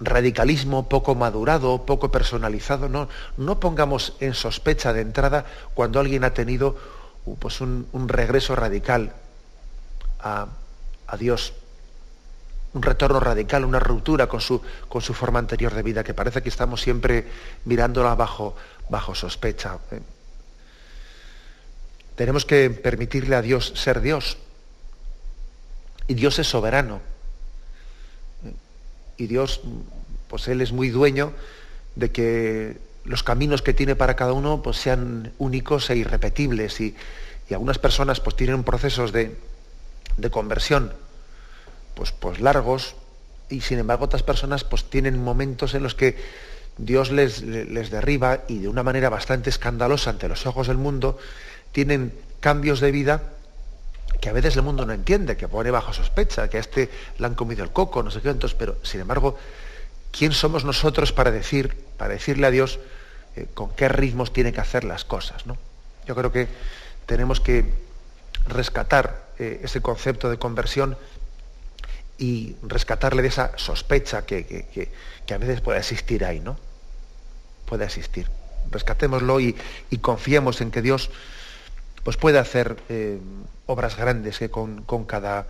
radicalismo 0.00 0.88
poco 0.88 1.14
madurado, 1.14 1.84
poco 1.84 2.10
personalizado. 2.10 2.88
No, 2.88 3.08
no 3.36 3.60
pongamos 3.60 4.14
en 4.20 4.34
sospecha 4.34 4.92
de 4.92 5.00
entrada 5.00 5.44
cuando 5.74 6.00
alguien 6.00 6.24
ha 6.24 6.34
tenido 6.34 6.76
uh, 7.24 7.36
pues 7.36 7.60
un, 7.60 7.86
regreso 8.06 8.54
radical 8.54 9.12
a, 10.20 10.48
a, 11.06 11.16
Dios, 11.16 11.54
un 12.74 12.82
retorno 12.82 13.20
radical, 13.20 13.64
una 13.64 13.80
ruptura 13.80 14.26
con 14.26 14.40
su, 14.40 14.62
con 14.88 15.02
su 15.02 15.14
forma 15.14 15.38
anterior 15.38 15.74
de 15.74 15.82
vida, 15.82 16.04
que 16.04 16.14
parece 16.14 16.42
que 16.42 16.48
estamos 16.48 16.80
siempre 16.80 17.26
mirándola 17.64 18.14
bajo, 18.14 18.56
bajo 18.88 19.14
sospecha. 19.14 19.78
¿eh? 19.90 20.00
Tenemos 22.14 22.44
que 22.44 22.70
permitirle 22.70 23.36
a 23.36 23.42
Dios 23.42 23.72
ser 23.76 24.00
Dios. 24.00 24.38
Y 26.08 26.14
Dios 26.14 26.38
es 26.38 26.48
soberano 26.48 27.00
y 29.18 29.26
Dios, 29.26 29.60
pues 30.28 30.48
Él 30.48 30.62
es 30.62 30.72
muy 30.72 30.88
dueño 30.88 31.32
de 31.96 32.10
que 32.10 32.78
los 33.04 33.22
caminos 33.22 33.62
que 33.62 33.74
tiene 33.74 33.96
para 33.96 34.16
cada 34.16 34.32
uno 34.32 34.62
pues 34.62 34.76
sean 34.76 35.32
únicos 35.38 35.90
e 35.90 35.96
irrepetibles. 35.96 36.80
Y, 36.80 36.94
algunas 37.50 37.78
personas 37.78 38.20
pues 38.20 38.36
tienen 38.36 38.62
procesos 38.62 39.10
de, 39.10 39.34
conversión 40.30 40.92
pues, 41.94 42.12
pues 42.12 42.40
largos 42.40 42.94
y 43.48 43.62
sin 43.62 43.78
embargo 43.78 44.04
otras 44.04 44.22
personas 44.22 44.64
pues 44.64 44.84
tienen 44.84 45.22
momentos 45.22 45.74
en 45.74 45.82
los 45.82 45.94
que 45.94 46.16
Dios 46.76 47.10
les, 47.10 47.40
les 47.40 47.90
derriba 47.90 48.44
y 48.48 48.58
de 48.58 48.68
una 48.68 48.82
manera 48.82 49.08
bastante 49.08 49.48
escandalosa 49.48 50.10
ante 50.10 50.28
los 50.28 50.44
ojos 50.44 50.66
del 50.66 50.76
mundo 50.76 51.16
tienen 51.72 52.12
cambios 52.40 52.80
de 52.80 52.90
vida 52.90 53.22
que 54.20 54.28
a 54.28 54.32
veces 54.32 54.56
el 54.56 54.62
mundo 54.62 54.84
no 54.84 54.92
entiende, 54.92 55.36
que 55.36 55.48
pone 55.48 55.70
bajo 55.70 55.92
sospecha, 55.92 56.48
que 56.48 56.56
a 56.56 56.60
este 56.60 56.90
le 57.18 57.26
han 57.26 57.34
comido 57.34 57.62
el 57.62 57.70
coco, 57.70 58.02
no 58.02 58.10
sé 58.10 58.20
qué, 58.20 58.30
entonces, 58.30 58.56
pero 58.58 58.76
sin 58.82 59.00
embargo, 59.00 59.38
¿quién 60.10 60.32
somos 60.32 60.64
nosotros 60.64 61.12
para 61.12 61.30
decir, 61.30 61.76
para 61.96 62.14
decirle 62.14 62.46
a 62.46 62.50
Dios 62.50 62.80
eh, 63.36 63.46
con 63.54 63.70
qué 63.70 63.88
ritmos 63.88 64.32
tiene 64.32 64.52
que 64.52 64.60
hacer 64.60 64.84
las 64.84 65.04
cosas? 65.04 65.46
¿no? 65.46 65.56
Yo 66.06 66.14
creo 66.16 66.32
que 66.32 66.48
tenemos 67.06 67.40
que 67.40 67.64
rescatar 68.46 69.28
eh, 69.38 69.60
ese 69.62 69.80
concepto 69.80 70.30
de 70.30 70.38
conversión 70.38 70.96
y 72.18 72.56
rescatarle 72.62 73.22
de 73.22 73.28
esa 73.28 73.56
sospecha 73.56 74.26
que, 74.26 74.90
a 75.32 75.38
veces 75.38 75.60
puede 75.60 75.78
existir 75.78 76.24
ahí, 76.24 76.40
¿no? 76.40 76.58
Puede 77.66 77.84
existir. 77.84 78.28
Rescatémoslo 78.72 79.38
y, 79.38 79.56
y 79.90 79.98
confiemos 79.98 80.60
en 80.60 80.72
que 80.72 80.82
Dios 80.82 81.10
pues 82.02 82.16
puede 82.16 82.38
hacer 82.38 82.76
eh, 82.88 83.18
obras 83.66 83.96
grandes 83.96 84.38
que 84.38 84.50
con, 84.50 84.84
cada, 85.06 85.46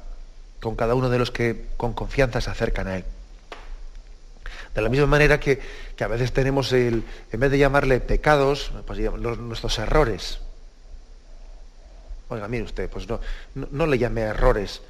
con 0.60 0.76
cada 0.76 0.94
uno 0.94 1.08
de 1.10 1.18
los 1.18 1.30
que 1.30 1.66
con 1.76 1.92
confianza 1.92 2.40
se 2.40 2.50
acercan 2.50 2.88
a 2.88 2.96
Él. 2.96 3.04
De 4.74 4.82
la 4.82 4.88
misma 4.88 5.06
manera 5.06 5.40
que, 5.40 5.60
a 6.00 6.06
veces 6.06 6.32
tenemos 6.32 6.72
el, 6.72 7.04
en 7.32 7.40
vez 7.40 7.50
de 7.50 7.58
llamarle 7.58 8.00
pecados, 8.00 8.72
pues 8.86 8.98
nuestros 8.98 9.78
errores. 9.78 10.40
Oiga, 12.28 12.46
mire 12.48 12.64
usted, 12.64 12.90
pues 12.90 13.08
no, 13.08 13.20
no, 13.54 13.86
le 13.86 13.98
llame 13.98 14.20
errores 14.20 14.82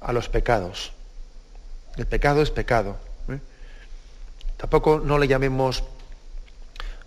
a 0.00 0.12
los 0.12 0.28
pecados. 0.28 0.92
El 1.96 2.06
pecado 2.06 2.42
es 2.42 2.50
pecado. 2.50 2.98
¿eh? 3.28 3.38
Tampoco 4.56 5.00
no 5.00 5.18
le 5.18 5.26
llamemos 5.26 5.82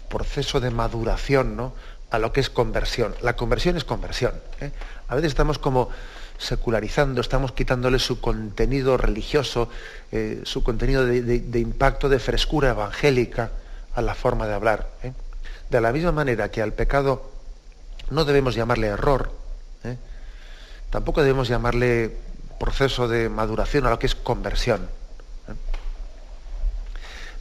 proceso 0.10 0.60
de 0.60 0.72
maduración, 0.72 1.56
¿no? 1.56 1.74
A 2.10 2.20
lo 2.20 2.32
que 2.32 2.40
es 2.40 2.50
conversión. 2.50 3.16
La 3.22 3.36
conversión 3.36 3.78
es 3.78 3.84
conversión. 3.84 4.34
¿eh? 4.62 4.72
A 5.08 5.16
veces 5.16 5.30
estamos 5.30 5.60
como 5.60 5.90
secularizando, 6.38 7.20
estamos 7.22 7.52
quitándole 7.52 8.00
su 8.00 8.22
contenido 8.22 8.98
religioso, 8.98 9.70
eh, 10.12 10.42
su 10.44 10.64
contenido 10.64 11.06
de, 11.06 11.60
impacto, 11.60 12.10
de 12.10 12.20
frescura 12.20 12.70
evangélica 12.70 13.52
a 13.96 14.02
la 14.02 14.16
forma 14.16 14.48
de 14.48 14.54
hablar. 14.54 14.90
¿eh? 15.04 15.14
De 15.70 15.82
la 15.82 15.92
misma 15.92 16.12
manera 16.12 16.50
que 16.52 16.62
al 16.62 16.74
pecado 16.74 17.32
no 18.10 18.24
debemos 18.24 18.56
llamarle 18.56 18.88
error, 18.88 19.32
tampoco 20.90 21.22
debemos 21.22 21.50
llamarle 21.50 22.16
proceso 22.58 23.10
de 23.10 23.28
maduración 23.28 23.86
a 23.86 23.90
lo 23.90 24.00
que 24.00 24.06
es 24.06 24.16
conversión. 24.16 24.88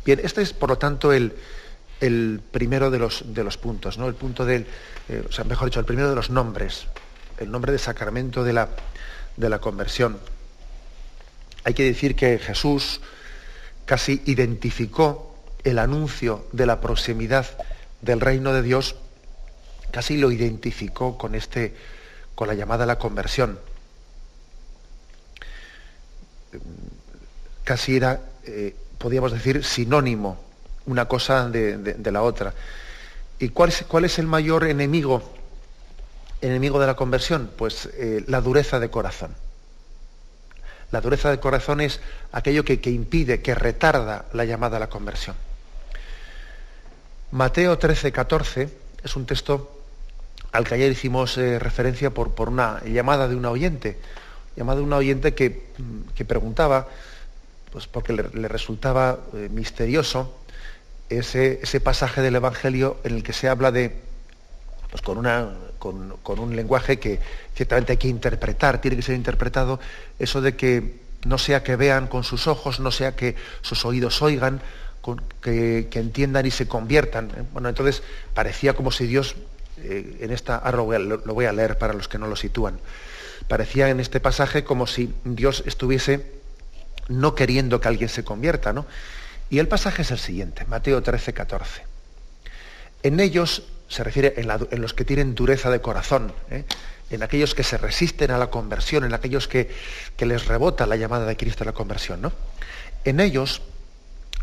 Bien, 0.04 0.20
este 0.22 0.42
es 0.42 0.52
por 0.52 0.70
lo 0.70 0.78
tanto 0.78 1.12
el, 1.12 1.36
el 2.00 2.40
primero 2.50 2.90
de 2.90 2.98
los, 2.98 3.24
de 3.34 3.44
los 3.44 3.56
puntos, 3.56 3.98
¿no? 3.98 4.06
El 4.06 4.14
punto 4.14 4.44
del, 4.44 4.66
eh, 5.08 5.24
o 5.28 5.32
sea, 5.32 5.44
mejor 5.44 5.68
dicho, 5.68 5.80
el 5.80 5.86
primero 5.86 6.08
de 6.08 6.14
los 6.14 6.30
nombres, 6.30 6.86
el 7.38 7.50
nombre 7.50 7.72
de 7.72 7.78
sacramento 7.78 8.44
de 8.44 8.52
la, 8.52 8.68
de 9.36 9.48
la 9.48 9.58
conversión. 9.58 10.18
Hay 11.64 11.74
que 11.74 11.84
decir 11.84 12.14
que 12.14 12.38
Jesús 12.38 13.00
casi 13.86 14.22
identificó 14.26 15.34
el 15.64 15.78
anuncio 15.78 16.46
de 16.52 16.66
la 16.66 16.80
proximidad 16.80 17.46
del 18.02 18.20
reino 18.20 18.52
de 18.52 18.62
Dios, 18.62 18.96
casi 19.90 20.16
lo 20.16 20.30
identificó 20.30 21.16
con 21.16 21.34
este, 21.34 21.74
con 22.34 22.48
la 22.48 22.54
llamada 22.54 22.84
a 22.84 22.86
la 22.86 22.98
conversión. 22.98 23.58
Casi 27.64 27.96
era, 27.96 28.20
eh, 28.44 28.76
podríamos 28.98 29.32
decir, 29.32 29.64
sinónimo 29.64 30.45
una 30.86 31.06
cosa 31.06 31.48
de, 31.48 32.10
la 32.10 32.22
otra. 32.22 32.54
¿Y 33.38 33.50
cuál 33.50 33.70
es, 33.70 33.84
cuál 33.86 34.04
es, 34.04 34.18
el 34.18 34.26
mayor 34.26 34.64
enemigo, 34.64 35.22
enemigo 36.40 36.80
de 36.80 36.86
la 36.86 36.94
conversión? 36.94 37.50
Pues 37.56 37.90
eh, 37.94 38.24
la 38.26 38.40
dureza 38.40 38.78
de 38.80 38.90
corazón. 38.90 39.34
La 40.92 41.00
dureza 41.00 41.30
de 41.30 41.40
corazón 41.40 41.80
es 41.80 42.00
aquello 42.32 42.64
que, 42.64 42.78
impide, 42.90 43.42
que 43.42 43.54
retarda 43.54 44.26
la 44.32 44.44
llamada 44.44 44.76
a 44.76 44.80
la 44.80 44.88
conversión. 44.88 45.34
Mateo 47.32 47.76
13, 47.76 48.12
14 48.12 48.68
es 49.02 49.16
un 49.16 49.26
texto 49.26 49.72
al 50.52 50.64
que 50.64 50.74
ayer 50.74 50.92
hicimos 50.92 51.36
eh, 51.38 51.58
referencia 51.58 52.10
por, 52.10 52.34
por, 52.34 52.48
una 52.48 52.82
llamada 52.84 53.28
de 53.28 53.34
una 53.34 53.50
oyente, 53.50 53.98
llamada 54.56 54.78
de 54.78 54.84
una 54.84 54.96
oyente 54.96 55.34
que, 55.34 55.66
que 56.14 56.24
preguntaba, 56.24 56.88
pues 57.72 57.86
porque 57.88 58.12
le, 58.12 58.48
resultaba 58.48 59.18
eh, 59.34 59.48
misterioso 59.50 60.32
ese, 61.08 61.80
pasaje 61.80 62.20
del 62.22 62.36
Evangelio 62.36 62.98
en 63.04 63.16
el 63.16 63.22
que 63.22 63.32
se 63.32 63.48
habla 63.48 63.70
de, 63.70 63.96
pues 64.90 65.02
con, 65.02 65.18
una, 65.18 65.50
con, 65.78 66.38
un 66.38 66.56
lenguaje 66.56 66.98
que 66.98 67.20
ciertamente 67.54 67.92
hay 67.92 67.98
que 67.98 68.08
interpretar, 68.08 68.80
tiene 68.80 68.96
que 68.96 69.02
ser 69.02 69.14
interpretado, 69.14 69.80
eso 70.18 70.40
de 70.40 70.56
que 70.56 71.00
no 71.24 71.38
sea 71.38 71.62
que 71.62 71.76
vean 71.76 72.06
con 72.06 72.24
sus 72.24 72.46
ojos, 72.46 72.80
no 72.80 72.90
sea 72.90 73.16
que 73.16 73.36
sus 73.62 73.84
oídos 73.84 74.22
oigan, 74.22 74.60
que, 75.40 75.88
entiendan 75.92 76.46
y 76.46 76.50
se 76.50 76.66
conviertan. 76.66 77.30
Bueno, 77.52 77.68
entonces 77.68 78.02
parecía 78.34 78.74
como 78.74 78.90
si 78.90 79.06
Dios, 79.06 79.36
eh, 79.78 80.18
en 80.20 80.32
esta, 80.32 80.56
ahora 80.56 80.78
lo 80.78 81.34
voy, 81.34 81.46
a, 81.46 81.52
leer 81.52 81.78
para 81.78 81.92
los 81.92 82.08
que 82.08 82.18
no 82.18 82.26
lo 82.26 82.36
sitúan, 82.36 82.78
parecía 83.48 83.88
en 83.88 84.00
este 84.00 84.20
pasaje 84.20 84.64
como 84.64 84.86
si 84.86 85.14
Dios 85.24 85.62
estuviese 85.66 86.34
no 87.08 87.34
queriendo 87.36 87.80
que 87.80 87.88
alguien 87.88 88.08
se 88.08 88.24
convierta, 88.24 88.72
¿no? 88.72 88.86
Y 89.48 89.58
el 89.58 89.68
pasaje 89.68 90.02
es 90.02 90.10
el 90.10 90.18
siguiente, 90.18 90.64
Mateo 90.66 91.02
13, 91.02 91.32
14. 91.32 91.82
En 93.02 93.20
ellos, 93.20 93.62
se 93.88 94.02
refiere 94.02 94.34
en, 94.36 94.82
los 94.82 94.94
que 94.94 95.04
tienen 95.04 95.34
dureza 95.34 95.70
de 95.70 95.80
corazón, 95.80 96.32
¿eh? 96.50 96.64
en 97.10 97.22
aquellos 97.22 97.54
que 97.54 97.62
se 97.62 97.78
resisten 97.78 98.32
a 98.32 98.38
la 98.38 98.50
conversión, 98.50 99.04
en 99.04 99.14
aquellos 99.14 99.46
que, 99.46 99.70
que, 100.16 100.26
les 100.26 100.46
rebota 100.46 100.86
la 100.86 100.96
llamada 100.96 101.26
de 101.26 101.36
Cristo 101.36 101.62
a 101.62 101.66
la 101.66 101.72
conversión, 101.72 102.20
¿no? 102.20 102.32
En 103.04 103.20
ellos 103.20 103.62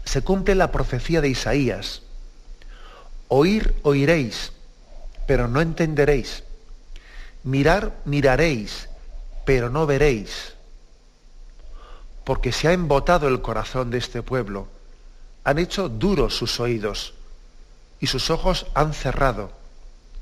se 0.06 0.22
cumple 0.22 0.56
la 0.56 0.72
profecía 0.72 1.20
de 1.20 1.28
Isaías. 1.28 2.04
Oír, 3.28 3.76
oiréis, 3.84 4.54
pero 5.28 5.50
no 5.50 5.60
entenderéis. 5.60 6.44
Mirar, 7.44 7.94
miraréis, 8.06 8.88
pero 9.44 9.70
no 9.70 9.86
veréis. 9.86 10.54
Porque 12.24 12.54
se 12.54 12.70
ha 12.70 12.72
embotado 12.72 13.28
el 13.28 13.42
corazón 13.42 13.92
de 13.92 13.98
este 13.98 14.22
pueblo 14.22 14.70
han 15.44 15.60
hecho 15.60 15.90
duros 15.90 16.36
sus 16.36 16.60
oídos 16.60 17.14
y 18.00 18.08
sus 18.08 18.30
ojos 18.30 18.66
han 18.74 18.94
cerrado. 18.94 19.52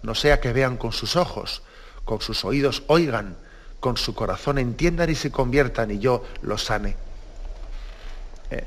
No 0.03 0.15
sea 0.15 0.39
que 0.39 0.53
vean 0.53 0.77
con 0.77 0.91
sus 0.91 1.15
ojos, 1.15 1.61
con 2.05 2.21
sus 2.21 2.43
oídos 2.43 2.83
oigan, 2.87 3.37
con 3.79 3.97
su 3.97 4.15
corazón 4.15 4.57
entiendan 4.57 5.09
y 5.09 5.15
se 5.15 5.31
conviertan 5.31 5.91
y 5.91 5.99
yo 5.99 6.23
los 6.41 6.63
sane. 6.63 6.95
Eh, 8.49 8.63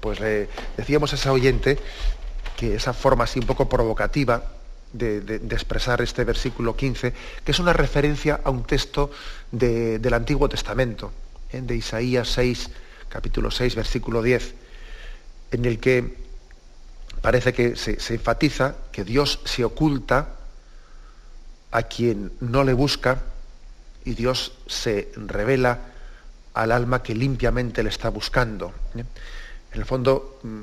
pues 0.00 0.20
le 0.20 0.48
decíamos 0.76 1.12
a 1.12 1.16
esa 1.16 1.32
oyente 1.32 1.78
que 2.56 2.74
esa 2.74 2.92
forma 2.92 3.24
así 3.24 3.40
un 3.40 3.46
poco 3.46 3.68
provocativa 3.68 4.44
de, 4.92 5.36
expresar 5.50 6.02
este 6.02 6.24
versículo 6.24 6.76
15, 6.76 7.12
que 7.44 7.52
es 7.52 7.58
una 7.58 7.72
referencia 7.72 8.40
a 8.44 8.50
un 8.50 8.64
texto 8.64 9.10
del 9.50 10.14
Antiguo 10.14 10.48
Testamento, 10.48 11.12
¿eh? 11.52 11.60
de 11.62 11.76
Isaías 11.76 12.28
6, 12.28 12.70
capítulo 13.08 13.50
6, 13.50 13.74
versículo 13.76 14.22
10 14.22 14.54
en 15.50 15.64
el 15.64 15.78
que 15.78 16.16
parece 17.20 17.52
que 17.52 17.76
se, 17.76 17.98
enfatiza 18.14 18.76
que 18.92 19.04
Dios 19.04 19.40
se 19.44 19.64
oculta 19.64 20.36
a 21.70 21.82
quien 21.82 22.32
no 22.40 22.64
le 22.64 22.72
busca 22.72 23.22
y 24.04 24.14
Dios 24.14 24.52
se 24.66 25.12
revela 25.16 25.78
al 26.54 26.72
alma 26.72 27.02
que 27.02 27.14
limpiamente 27.14 27.82
le 27.82 27.90
está 27.90 28.08
buscando. 28.08 28.72
¿eh? 28.96 29.04
En 29.72 29.80
el 29.80 29.84
fondo 29.84 30.40
mm, 30.42 30.62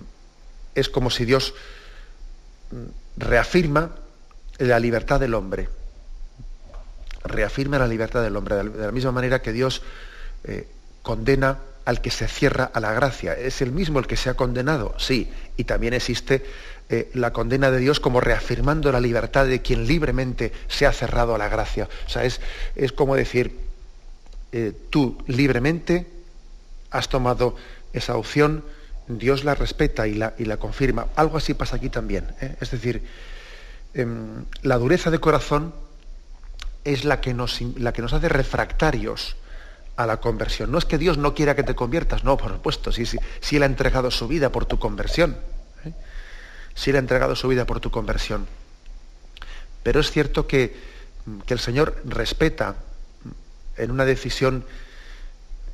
es 0.75 0.89
como 0.89 1.09
si 1.09 1.25
Dios 1.25 1.53
mm, 2.71 3.21
reafirma 3.21 3.91
la 4.57 4.79
libertad 4.79 5.19
del 5.19 5.33
hombre. 5.33 5.69
Reafirma 7.23 7.77
la 7.77 7.87
libertad 7.87 8.23
del 8.23 8.35
hombre, 8.35 8.55
de 8.55 8.85
la 8.85 8.91
misma 8.91 9.11
manera 9.11 9.41
que 9.41 9.53
Dios 9.53 9.81
eh, 10.43 10.67
condena 11.03 11.59
al 11.87 12.01
que 12.01 12.11
se 12.11 12.27
cierra 12.27 12.69
a 12.73 12.81
la 12.81 12.91
gracia. 12.91 13.31
¿Es 13.33 13.61
el 13.61 13.71
mismo 13.71 13.99
el 13.99 14.07
que 14.07 14.17
se 14.17 14.29
ha 14.29 14.33
condenado? 14.33 14.93
Sí. 14.99 15.31
Y 15.55 15.63
también 15.63 15.93
existe 15.93 16.43
eh, 16.89 17.09
la 17.13 17.31
condena 17.31 17.71
de 17.71 17.79
Dios 17.79 18.01
como 18.01 18.19
reafirmando 18.19 18.91
la 18.91 18.99
libertad 18.99 19.45
de 19.45 19.61
quien 19.61 19.87
libremente 19.87 20.51
se 20.67 20.85
ha 20.85 20.91
cerrado 20.91 21.33
a 21.33 21.37
la 21.37 21.47
gracia. 21.47 21.87
O 22.05 22.09
sea, 22.09 22.25
es, 22.25 22.41
es 22.75 22.91
como 22.91 23.15
decir, 23.15 23.57
eh, 24.51 24.73
tú 24.89 25.17
libremente 25.27 26.07
has 26.91 27.07
tomado 27.07 27.55
esa 27.93 28.17
opción, 28.17 28.65
Dios 29.07 29.45
la 29.45 29.55
respeta 29.55 30.07
y 30.07 30.15
la, 30.15 30.33
y 30.37 30.43
la 30.43 30.57
confirma. 30.57 31.07
Algo 31.15 31.37
así 31.37 31.53
pasa 31.53 31.77
aquí 31.77 31.89
también. 31.89 32.27
¿eh? 32.41 32.53
Es 32.59 32.69
decir, 32.69 33.01
em, 33.93 34.43
la 34.61 34.77
dureza 34.77 35.09
de 35.09 35.19
corazón 35.19 35.73
es 36.83 37.05
la 37.05 37.21
que, 37.21 37.33
nos, 37.33 37.61
la 37.77 37.93
que 37.93 38.01
nos 38.01 38.11
hace 38.11 38.27
refractarios 38.27 39.37
a 39.97 40.05
la 40.05 40.17
conversión. 40.17 40.71
No 40.71 40.77
es 40.77 40.85
que 40.85 40.97
Dios 40.97 41.17
no 41.17 41.33
quiera 41.33 41.55
que 41.55 41.63
te 41.63 41.75
conviertas, 41.75 42.23
no, 42.23 42.37
por 42.37 42.53
supuesto, 42.53 42.91
si, 42.91 43.05
si, 43.05 43.55
Él 43.55 43.63
ha 43.63 43.65
entregado 43.65 44.09
su 44.11 44.27
vida 44.27 44.51
por 44.51 44.65
tu 44.65 44.79
conversión. 44.79 45.37
¿eh? 45.83 45.91
Si 46.73 46.91
Él 46.91 46.95
ha 46.95 46.99
entregado 46.99 47.35
su 47.35 47.47
vida 47.47 47.65
por 47.65 47.79
tu 47.79 47.91
conversión. 47.91 48.47
Pero 49.83 49.99
es 49.99 50.11
cierto 50.11 50.47
que, 50.47 50.75
que 51.45 51.53
el 51.53 51.59
Señor 51.59 52.01
respeta 52.05 52.75
en 53.75 53.91
una 53.91 54.05
decisión 54.05 54.65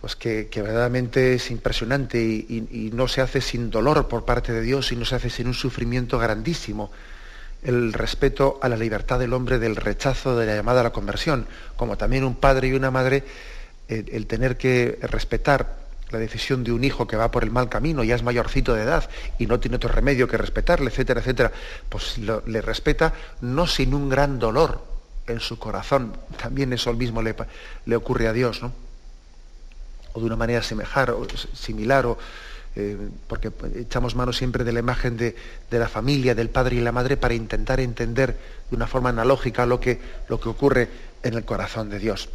pues 0.03 0.17
que, 0.17 0.49
verdaderamente 0.53 1.35
es 1.35 1.49
impresionante 1.49 2.21
y, 2.21 2.91
no 2.93 3.07
se 3.07 3.21
hace 3.21 3.39
sin 3.39 3.69
dolor 3.69 4.09
por 4.09 4.25
parte 4.25 4.51
de 4.51 4.59
Dios 4.59 4.91
y 4.91 4.97
no 4.97 5.05
se 5.05 5.15
hace 5.15 5.29
sin 5.29 5.47
un 5.47 5.53
sufrimiento 5.53 6.19
grandísimo. 6.19 6.91
El 7.63 7.93
respeto 7.93 8.59
a 8.61 8.67
la 8.67 8.75
libertad 8.75 9.17
del 9.17 9.31
hombre 9.31 9.59
del 9.59 9.77
rechazo 9.77 10.35
de 10.37 10.45
la 10.45 10.55
llamada 10.55 10.81
a 10.81 10.83
la 10.83 10.89
conversión, 10.91 11.47
como 11.77 11.95
también 11.95 12.25
un 12.25 12.35
padre 12.35 12.67
y 12.67 12.73
una 12.73 12.91
madre, 12.91 13.23
el, 13.87 14.27
tener 14.27 14.57
que 14.57 14.99
respetar 15.01 15.83
la 16.11 16.19
decisión 16.19 16.63
de 16.63 16.71
un 16.71 16.83
hijo 16.83 17.07
que 17.07 17.15
va 17.15 17.31
por 17.31 17.43
el 17.43 17.51
mal 17.51 17.69
camino, 17.69 18.03
ya 18.03 18.15
es 18.15 18.23
mayorcito 18.23 18.73
de 18.75 18.83
edad 18.83 19.09
y 19.39 19.47
no 19.47 19.59
tiene 19.59 19.77
otro 19.77 19.89
remedio 19.89 20.27
que 20.27 20.37
respetarle, 20.37 20.89
etcétera, 20.89 21.21
etcétera, 21.21 21.51
pues 21.89 22.17
le 22.17 22.61
respeta 22.61 23.13
no 23.41 23.65
sin 23.65 23.93
un 23.93 24.09
gran 24.09 24.37
dolor, 24.39 24.93
en 25.27 25.39
su 25.39 25.57
corazón. 25.59 26.13
También 26.41 26.73
eso 26.73 26.93
mismo 26.93 27.21
le, 27.21 27.35
le 27.85 27.95
ocurre 27.95 28.27
a 28.27 28.33
Dios, 28.33 28.61
¿no? 28.61 28.71
O 30.13 30.19
de 30.19 30.25
una 30.25 30.35
manera 30.35 30.61
semejar, 30.61 31.11
o 31.11 31.25
similar, 31.53 32.05
o, 32.05 32.17
eh, 32.75 32.97
porque 33.27 33.51
echamos 33.75 34.15
mano 34.15 34.33
siempre 34.33 34.63
de 34.63 34.71
la 34.71 34.79
imagen 34.79 35.17
de, 35.17 35.35
la 35.71 35.87
familia, 35.87 36.35
del 36.35 36.49
padre 36.49 36.75
y 36.75 36.81
la 36.81 36.91
madre, 36.91 37.17
para 37.17 37.33
intentar 37.33 37.79
entender 37.79 38.37
de 38.69 38.75
una 38.75 38.87
forma 38.87 39.09
analógica 39.09 39.65
lo 39.65 39.79
que, 39.79 39.99
lo 40.29 40.39
que 40.39 40.49
ocurre 40.49 40.89
en 41.23 41.33
el 41.33 41.45
corazón 41.45 41.89
de 41.89 41.99
Dios. 41.99 42.29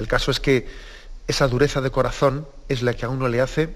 El 0.00 0.08
caso 0.08 0.30
es 0.30 0.40
que 0.40 0.66
esa 1.28 1.46
dureza 1.46 1.80
de 1.80 1.90
corazón 1.90 2.48
es 2.68 2.82
la 2.82 2.94
que 2.94 3.04
a 3.04 3.10
uno 3.10 3.28
le 3.28 3.40
hace, 3.40 3.64
eh, 3.64 3.70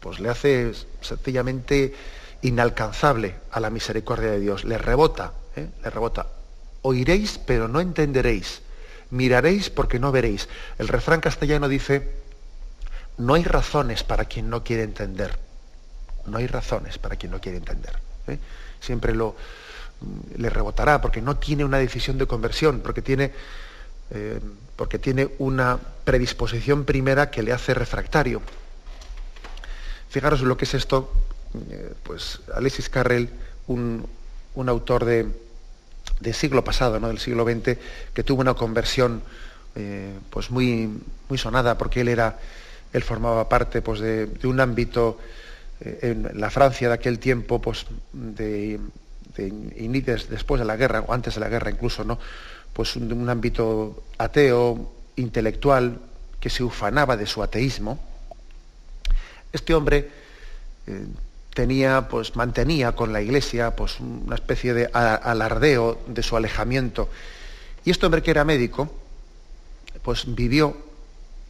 pues 0.00 0.18
le 0.18 0.30
hace 0.30 0.72
sencillamente 1.02 1.94
inalcanzable 2.40 3.36
a 3.50 3.60
la 3.60 3.70
misericordia 3.70 4.30
de 4.30 4.40
Dios, 4.40 4.64
le 4.64 4.78
rebota, 4.78 5.34
¿eh? 5.56 5.68
le 5.82 5.90
rebota. 5.90 6.26
Oiréis, 6.82 7.38
pero 7.38 7.68
no 7.68 7.80
entenderéis. 7.80 8.62
Miraréis 9.10 9.68
porque 9.68 9.98
no 9.98 10.10
veréis. 10.10 10.48
El 10.78 10.88
refrán 10.88 11.20
castellano 11.20 11.68
dice, 11.68 12.10
no 13.18 13.34
hay 13.34 13.44
razones 13.44 14.04
para 14.04 14.24
quien 14.24 14.48
no 14.48 14.64
quiere 14.64 14.82
entender. 14.82 15.38
No 16.26 16.38
hay 16.38 16.46
razones 16.46 16.98
para 16.98 17.16
quien 17.16 17.32
no 17.32 17.40
quiere 17.40 17.58
entender. 17.58 17.98
¿eh? 18.26 18.38
Siempre 18.80 19.14
le 19.14 20.50
rebotará 20.50 21.02
porque 21.02 21.20
no 21.20 21.36
tiene 21.36 21.64
una 21.64 21.78
decisión 21.78 22.16
de 22.16 22.26
conversión, 22.26 22.80
porque 22.80 23.02
tiene, 23.02 23.32
eh, 24.14 24.40
porque 24.76 24.98
tiene 24.98 25.28
una 25.38 25.78
predisposición 26.04 26.84
primera 26.84 27.30
que 27.30 27.42
le 27.42 27.52
hace 27.52 27.74
refractario. 27.74 28.40
Fijaros 30.08 30.40
lo 30.42 30.56
que 30.56 30.64
es 30.64 30.74
esto, 30.74 31.12
pues 32.04 32.40
Alexis 32.54 32.88
Carrel, 32.88 33.30
un, 33.66 34.06
un 34.54 34.68
autor 34.68 35.04
de, 35.04 35.28
del 36.20 36.34
siglo 36.34 36.64
pasado, 36.64 37.00
¿no? 37.00 37.08
del 37.08 37.18
siglo 37.18 37.44
XX, 37.44 37.78
que 38.12 38.22
tuvo 38.22 38.40
una 38.40 38.54
conversión 38.54 39.22
eh, 39.74 40.12
pues 40.30 40.50
muy, 40.50 40.88
muy 41.28 41.38
sonada, 41.38 41.76
porque 41.76 42.02
él 42.02 42.08
era, 42.08 42.38
él 42.92 43.02
formaba 43.02 43.48
parte 43.48 43.82
pues, 43.82 44.00
de, 44.00 44.28
un 44.44 44.60
ámbito 44.60 45.18
eh, 45.80 45.98
en 46.02 46.40
la 46.40 46.50
Francia 46.50 46.88
de 46.88 46.94
aquel 46.94 47.18
tiempo, 47.18 47.60
pues, 47.60 47.86
de, 48.12 48.78
después 49.36 50.60
de 50.60 50.64
la 50.64 50.76
guerra, 50.76 51.00
o 51.00 51.12
antes 51.12 51.34
de 51.34 51.40
la 51.40 51.48
guerra 51.48 51.70
incluso, 51.70 52.04
¿no? 52.04 52.18
Pues 52.74 52.96
un, 52.96 53.10
un 53.12 53.30
ámbito 53.30 54.04
ateo, 54.18 54.92
intelectual, 55.16 55.98
que 56.40 56.50
se 56.50 56.62
ufanaba 56.62 57.16
de 57.16 57.26
su 57.26 57.42
ateísmo. 57.42 57.98
Este 59.52 59.74
hombre 59.74 60.10
eh, 60.86 61.06
tenía, 61.54 62.08
pues, 62.08 62.36
mantenía 62.36 62.92
con 62.92 63.12
la 63.12 63.22
iglesia 63.22 63.74
pues, 63.74 63.98
una 64.00 64.34
especie 64.34 64.74
de 64.74 64.90
alardeo 64.92 66.02
de 66.06 66.22
su 66.22 66.36
alejamiento. 66.36 67.08
Y 67.84 67.90
este 67.90 68.06
hombre 68.06 68.22
que 68.22 68.30
era 68.30 68.44
médico, 68.44 68.92
pues 70.02 70.34
vivió 70.34 70.76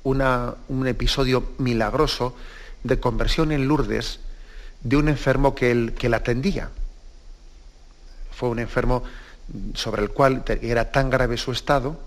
un 0.05 0.87
episodio 0.87 1.55
milagroso 1.59 2.37
de 2.83 3.01
conversión 3.01 3.51
en 3.51 3.67
Lourdes 3.67 4.21
de 4.83 4.97
un 4.97 5.09
enfermo 5.09 5.55
que 5.55 5.71
él 5.71 5.95
que 5.99 6.11
la 6.11 6.19
atendía. 6.19 6.71
Fue 8.31 8.51
un 8.51 8.59
enfermo 8.59 9.03
sobre 9.75 10.03
el 10.03 10.11
cual 10.11 10.45
era 10.63 10.91
tan 10.91 11.11
grave 11.11 11.37
su 11.37 11.53
estado, 11.53 11.99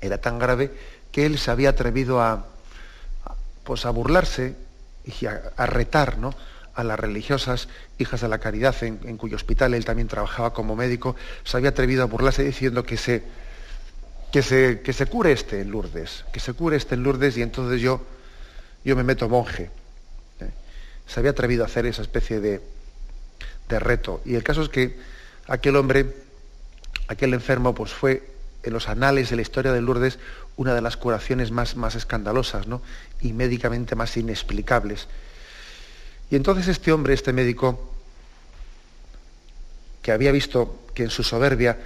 era 0.00 0.18
tan 0.18 0.38
grave 0.38 0.70
que 1.12 1.26
él 1.26 1.38
se 1.38 1.50
había 1.50 1.70
atrevido 1.70 2.20
a, 2.20 2.46
pues, 3.64 3.84
a 3.86 3.90
burlarse 3.90 4.56
y 5.04 5.26
a, 5.26 5.66
retar 5.66 6.18
¿no? 6.18 6.34
a 6.74 6.84
las 6.84 6.98
religiosas 6.98 7.68
hijas 7.98 8.20
de 8.20 8.28
la 8.28 8.38
caridad, 8.38 8.74
en, 8.82 9.16
cuyo 9.16 9.36
hospital 9.36 9.74
él 9.74 9.84
también 9.84 10.08
trabajaba 10.08 10.52
como 10.52 10.76
médico, 10.76 11.16
se 11.44 11.56
había 11.56 11.70
atrevido 11.70 12.02
a 12.02 12.06
burlarse 12.06 12.44
diciendo 12.44 12.84
que 12.84 12.96
se, 12.96 13.22
que 14.32 14.42
se, 14.42 14.80
que 14.82 14.92
se 14.92 15.06
cure 15.06 15.32
este 15.32 15.60
en 15.60 15.70
Lourdes, 15.70 16.24
que 16.32 16.40
se 16.40 16.52
cure 16.52 16.76
este 16.76 16.94
en 16.94 17.02
Lourdes 17.02 17.36
y 17.36 17.42
entonces 17.42 17.80
yo, 17.80 18.02
yo 18.84 18.96
me 18.96 19.02
meto 19.02 19.28
monje. 19.28 19.70
¿eh? 20.40 20.50
Se 21.06 21.20
había 21.20 21.32
atrevido 21.32 21.64
a 21.64 21.66
hacer 21.66 21.86
esa 21.86 22.02
especie 22.02 22.40
de, 22.40 22.60
de 23.68 23.78
reto. 23.78 24.20
Y 24.24 24.34
el 24.34 24.42
caso 24.42 24.62
es 24.62 24.68
que 24.68 24.98
aquel 25.46 25.76
hombre, 25.76 26.06
aquel 27.08 27.34
enfermo, 27.34 27.74
pues 27.74 27.92
fue 27.92 28.22
en 28.62 28.72
los 28.72 28.88
anales 28.88 29.30
de 29.30 29.36
la 29.36 29.42
historia 29.42 29.72
de 29.72 29.80
Lourdes 29.80 30.18
una 30.56 30.74
de 30.74 30.80
las 30.80 30.96
curaciones 30.96 31.50
más, 31.50 31.76
más 31.76 31.94
escandalosas 31.94 32.66
¿no? 32.66 32.82
y 33.20 33.32
médicamente 33.32 33.94
más 33.94 34.16
inexplicables. 34.16 35.08
Y 36.30 36.36
entonces 36.36 36.68
este 36.68 36.92
hombre, 36.92 37.14
este 37.14 37.32
médico, 37.32 37.92
que 40.02 40.12
había 40.12 40.32
visto 40.32 40.84
que 40.94 41.04
en 41.04 41.10
su 41.10 41.22
soberbia 41.22 41.78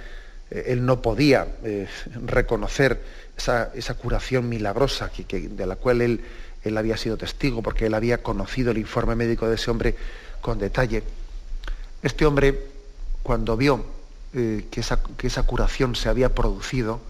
eh, 0.51 0.65
él 0.67 0.85
no 0.85 1.01
podía 1.01 1.47
eh, 1.63 1.87
reconocer 2.25 3.01
esa, 3.37 3.93
curación 3.95 4.49
milagrosa 4.49 5.09
de 5.29 5.65
la 5.65 5.75
cual 5.75 6.01
él, 6.01 6.21
él, 6.63 6.77
había 6.77 6.97
sido 6.97 7.17
testigo, 7.17 7.61
porque 7.61 7.85
él 7.85 7.93
había 7.93 8.21
conocido 8.21 8.71
el 8.71 8.77
informe 8.77 9.15
médico 9.15 9.47
de 9.47 9.55
ese 9.55 9.71
hombre 9.71 9.95
con 10.41 10.59
detalle. 10.59 11.03
Este 12.01 12.25
hombre, 12.25 12.59
cuando 13.23 13.55
vio 13.55 13.83
eh, 14.33 14.65
que, 14.71 14.79
esa, 14.79 15.43
curación 15.43 15.95
se 15.95 16.09
había 16.09 16.33
producido, 16.33 17.01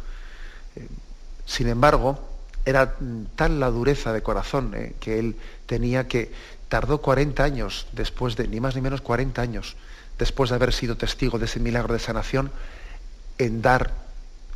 sin 1.45 1.67
embargo, 1.67 2.19
era 2.65 2.95
tal 3.35 3.59
la 3.59 3.69
dureza 3.69 4.13
de 4.13 4.23
corazón 4.23 4.73
que 4.99 5.19
él 5.19 5.35
tenía 5.65 6.07
que 6.07 6.31
tardó 6.69 7.01
40 7.01 7.43
años 7.43 7.87
después 7.91 8.35
de, 8.35 8.47
ni 8.47 8.59
más 8.59 8.75
ni 8.75 8.81
menos 8.81 9.01
40 9.01 9.41
años, 9.41 9.75
después 10.17 10.49
de 10.49 10.55
haber 10.55 10.73
sido 10.73 10.97
testigo 10.97 11.37
de 11.37 11.45
ese 11.45 11.59
milagro 11.59 11.93
de 11.93 11.99
sanación, 11.99 12.51
en 13.37 13.61
dar, 13.61 13.93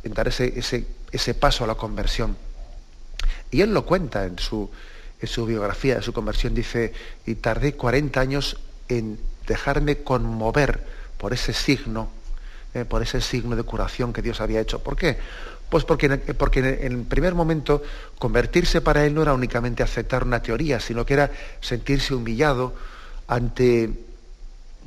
en 0.02 0.14
dar 0.14 0.28
ese 0.28 1.34
paso 1.34 1.64
a 1.64 1.66
la 1.66 1.74
conversión. 1.74 2.36
Y 3.50 3.60
él 3.60 3.72
lo 3.72 3.84
cuenta 3.84 4.24
en 4.26 4.38
su, 4.38 4.70
en 5.20 5.28
su 5.28 5.46
biografía 5.46 5.96
de 5.96 6.02
su 6.02 6.12
conversión, 6.12 6.54
dice, 6.54 6.92
y 7.26 7.36
tardé 7.36 7.74
40 7.74 8.20
años 8.20 8.56
en 8.88 9.18
dejarme 9.46 9.98
conmover 9.98 10.84
por 11.18 11.32
ese 11.32 11.52
signo, 11.52 12.10
eh, 12.74 12.84
por 12.84 13.02
ese 13.02 13.20
signo 13.20 13.56
de 13.56 13.62
curación 13.62 14.12
que 14.12 14.22
Dios 14.22 14.40
había 14.40 14.60
hecho. 14.60 14.80
¿Por 14.80 14.96
qué? 14.96 15.18
Pues 15.68 15.84
porque, 15.84 16.08
porque 16.34 16.60
en 16.60 16.92
el 16.92 17.02
primer 17.02 17.34
momento 17.34 17.82
convertirse 18.18 18.80
para 18.80 19.04
él 19.04 19.14
no 19.14 19.22
era 19.22 19.34
únicamente 19.34 19.82
aceptar 19.82 20.24
una 20.24 20.40
teoría, 20.42 20.80
sino 20.80 21.04
que 21.04 21.14
era 21.14 21.30
sentirse 21.60 22.14
humillado 22.14 22.74
ante, 23.26 23.90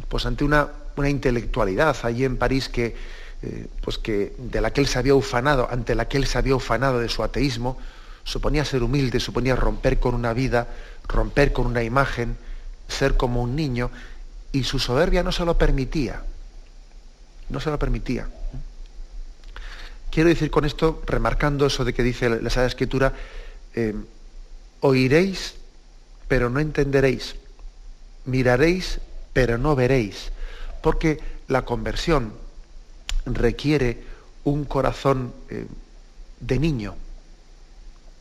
pues 0.10 0.26
ante 0.26 0.44
una, 0.44 0.68
una 0.96 1.10
intelectualidad 1.10 1.96
allí 2.04 2.26
en 2.26 2.38
París 2.38 2.68
que, 2.68 2.96
eh, 3.44 3.68
pues 3.82 4.00
que, 4.00 4.34
de 4.40 4.62
la 4.62 4.72
que 4.72 4.82
él 4.82 4.88
se 4.88 4.98
había 4.98 5.14
ufanado, 5.14 5.68
ante 5.70 5.94
la 5.94 6.08
que 6.08 6.18
él 6.18 6.26
se 6.26 6.40
había 6.40 6.56
ufanado 6.56 7.00
de 7.00 7.10
su 7.10 7.22
ateísmo, 7.22 7.78
suponía 8.24 8.66
ser 8.66 8.82
humilde, 8.82 9.20
suponía 9.20 9.56
romper 9.56 10.00
con 10.00 10.16
una 10.16 10.34
vida 10.34 10.68
romper 11.12 11.54
con 11.54 11.68
una 11.68 11.84
imagen, 11.84 12.38
ser 12.88 13.18
como 13.18 13.42
un 13.42 13.56
niño, 13.56 13.92
y 14.52 14.64
su 14.64 14.80
soberbia 14.80 15.24
no 15.24 15.32
se 15.32 15.46
lo 15.46 15.58
permitía. 15.58 16.24
No 17.52 17.60
se 17.60 17.70
lo 17.70 17.78
permitía. 17.78 18.28
Quiero 20.10 20.30
decir 20.30 20.50
con 20.50 20.66
esto, 20.66 21.02
remarcando 21.06 21.66
eso 21.66 21.86
de 21.86 21.94
que 21.94 22.04
dice 22.04 22.30
la 22.30 22.50
Sagrada 22.50 22.68
Escritura, 22.68 23.14
eh, 23.76 23.94
oiréis, 24.80 25.56
pero 26.28 26.50
no 26.50 26.60
entenderéis. 26.60 27.36
Miraréis, 28.26 29.00
pero 29.34 29.58
no 29.58 29.76
veréis. 29.76 30.32
Porque 30.82 31.20
la 31.48 31.64
conversión 31.64 32.34
requiere 33.26 34.04
un 34.44 34.66
corazón 34.66 35.34
eh, 35.50 35.68
de 36.40 36.60
niño, 36.60 36.96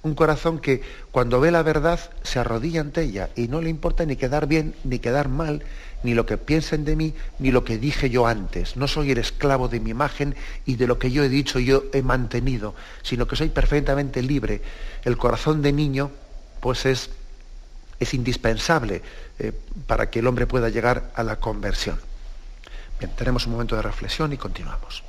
un 0.02 0.14
corazón 0.14 0.58
que 0.58 0.82
cuando 1.10 1.40
ve 1.40 1.50
la 1.50 1.62
verdad 1.62 2.00
se 2.22 2.38
arrodilla 2.38 2.80
ante 2.80 3.02
ella 3.02 3.30
y 3.36 3.48
no 3.48 3.60
le 3.60 3.68
importa 3.68 4.06
ni 4.06 4.16
quedar 4.16 4.46
bien, 4.46 4.74
ni 4.84 4.98
quedar 4.98 5.28
mal, 5.28 5.62
ni 6.02 6.14
lo 6.14 6.24
que 6.24 6.38
piensen 6.38 6.84
de 6.84 6.96
mí, 6.96 7.14
ni 7.38 7.50
lo 7.50 7.64
que 7.64 7.76
dije 7.78 8.08
yo 8.08 8.26
antes. 8.26 8.76
No 8.76 8.88
soy 8.88 9.10
el 9.10 9.18
esclavo 9.18 9.68
de 9.68 9.80
mi 9.80 9.90
imagen 9.90 10.34
y 10.64 10.76
de 10.76 10.86
lo 10.86 10.98
que 10.98 11.10
yo 11.10 11.22
he 11.22 11.28
dicho 11.28 11.58
yo 11.58 11.84
he 11.92 12.02
mantenido, 12.02 12.74
sino 13.02 13.26
que 13.26 13.36
soy 13.36 13.50
perfectamente 13.50 14.22
libre. 14.22 14.62
El 15.04 15.18
corazón 15.18 15.60
de 15.60 15.72
niño, 15.72 16.10
pues 16.60 16.86
es, 16.86 17.10
es 17.98 18.14
indispensable 18.14 19.02
eh, 19.38 19.52
para 19.86 20.08
que 20.08 20.20
el 20.20 20.26
hombre 20.26 20.46
pueda 20.46 20.70
llegar 20.70 21.10
a 21.14 21.22
la 21.22 21.36
conversión. 21.36 21.98
Bien, 22.98 23.12
tenemos 23.16 23.46
un 23.46 23.52
momento 23.52 23.76
de 23.76 23.82
reflexión 23.82 24.32
y 24.32 24.38
continuamos. 24.38 25.02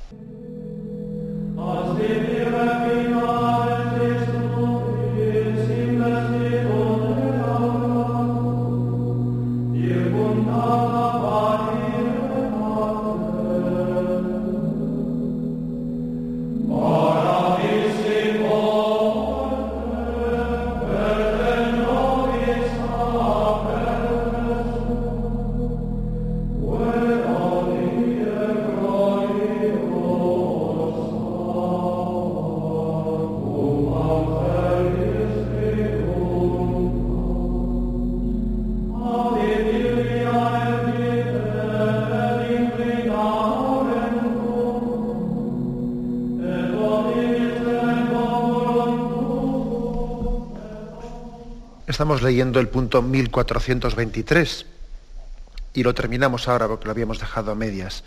Estamos 51.92 52.22
leyendo 52.22 52.58
el 52.58 52.68
punto 52.68 53.02
1423 53.02 54.64
y 55.74 55.82
lo 55.82 55.92
terminamos 55.94 56.48
ahora 56.48 56.66
porque 56.66 56.86
lo 56.86 56.90
habíamos 56.90 57.20
dejado 57.20 57.52
a 57.52 57.54
medias. 57.54 58.02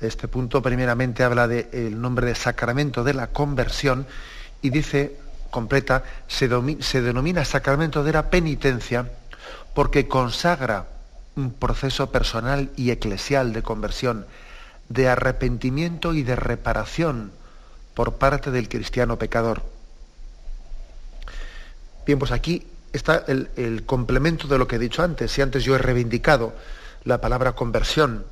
Este 0.00 0.28
punto 0.28 0.62
primeramente 0.62 1.24
habla 1.24 1.48
del 1.48 2.00
nombre 2.00 2.28
de 2.28 2.36
sacramento 2.36 3.02
de 3.02 3.14
la 3.14 3.26
conversión 3.26 4.06
y 4.62 4.70
dice, 4.70 5.18
completa, 5.50 6.04
se, 6.28 6.48
se 6.82 7.02
denomina 7.02 7.44
sacramento 7.44 8.04
de 8.04 8.12
la 8.12 8.30
penitencia 8.30 9.10
porque 9.74 10.06
consagra 10.06 10.86
un 11.34 11.52
proceso 11.52 12.12
personal 12.12 12.70
y 12.76 12.92
eclesial 12.92 13.52
de 13.52 13.62
conversión, 13.62 14.24
de 14.88 15.08
arrepentimiento 15.08 16.14
y 16.14 16.22
de 16.22 16.36
reparación 16.36 17.32
por 17.92 18.14
parte 18.18 18.52
del 18.52 18.68
cristiano 18.68 19.18
pecador. 19.18 19.64
Bien, 22.06 22.20
pues 22.20 22.30
aquí 22.30 22.68
está 22.94 23.24
el, 23.26 23.82
complemento 23.84 24.46
de 24.46 24.56
lo 24.56 24.68
que 24.68 24.76
he 24.76 24.78
dicho 24.78 25.02
antes. 25.02 25.32
Si 25.32 25.42
antes 25.42 25.64
yo 25.64 25.74
he 25.74 25.78
reivindicado 25.78 26.54
la 27.04 27.20
palabra 27.20 27.52
conversión 27.52 28.24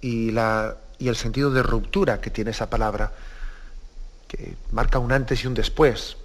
y, 0.00 0.32
la, 0.32 0.76
y 0.98 1.08
el 1.08 1.16
sentido 1.16 1.50
de 1.50 1.62
ruptura 1.62 2.20
que 2.20 2.30
tiene 2.30 2.50
esa 2.50 2.68
palabra, 2.68 3.12
que 4.26 4.56
marca 4.72 4.98
un 4.98 5.12
antes 5.12 5.44
y 5.44 5.46
un 5.46 5.54
después, 5.54 6.16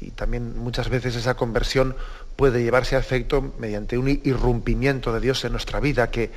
y 0.00 0.10
también 0.10 0.58
muchas 0.58 0.88
veces 0.88 1.14
esa 1.14 1.34
conversión 1.34 1.94
puede 2.36 2.62
llevarse 2.62 2.96
a 2.96 2.98
efecto 2.98 3.54
mediante 3.58 3.98
un 3.98 4.08
irrumpimiento 4.08 5.12
de 5.12 5.20
Dios 5.20 5.44
en 5.44 5.52
nuestra 5.52 5.80
vida 5.80 6.10
que, 6.10 6.30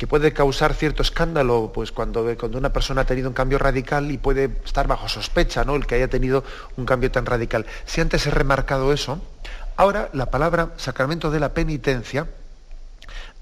que 0.00 0.06
puede 0.06 0.32
causar 0.32 0.72
cierto 0.72 1.02
escándalo 1.02 1.72
pues 1.74 1.92
cuando, 1.92 2.26
cuando 2.38 2.56
una 2.56 2.72
persona 2.72 3.02
ha 3.02 3.04
tenido 3.04 3.28
un 3.28 3.34
cambio 3.34 3.58
radical 3.58 4.10
y 4.10 4.16
puede 4.16 4.50
estar 4.64 4.86
bajo 4.86 5.10
sospecha 5.10 5.62
¿no? 5.64 5.76
el 5.76 5.86
que 5.86 5.96
haya 5.96 6.08
tenido 6.08 6.42
un 6.78 6.86
cambio 6.86 7.10
tan 7.10 7.26
radical. 7.26 7.66
Si 7.84 8.00
antes 8.00 8.26
he 8.26 8.30
remarcado 8.30 8.94
eso, 8.94 9.20
Ahora, 9.80 10.10
la 10.12 10.26
palabra 10.26 10.74
sacramento 10.76 11.30
de 11.30 11.40
la 11.40 11.54
penitencia 11.54 12.26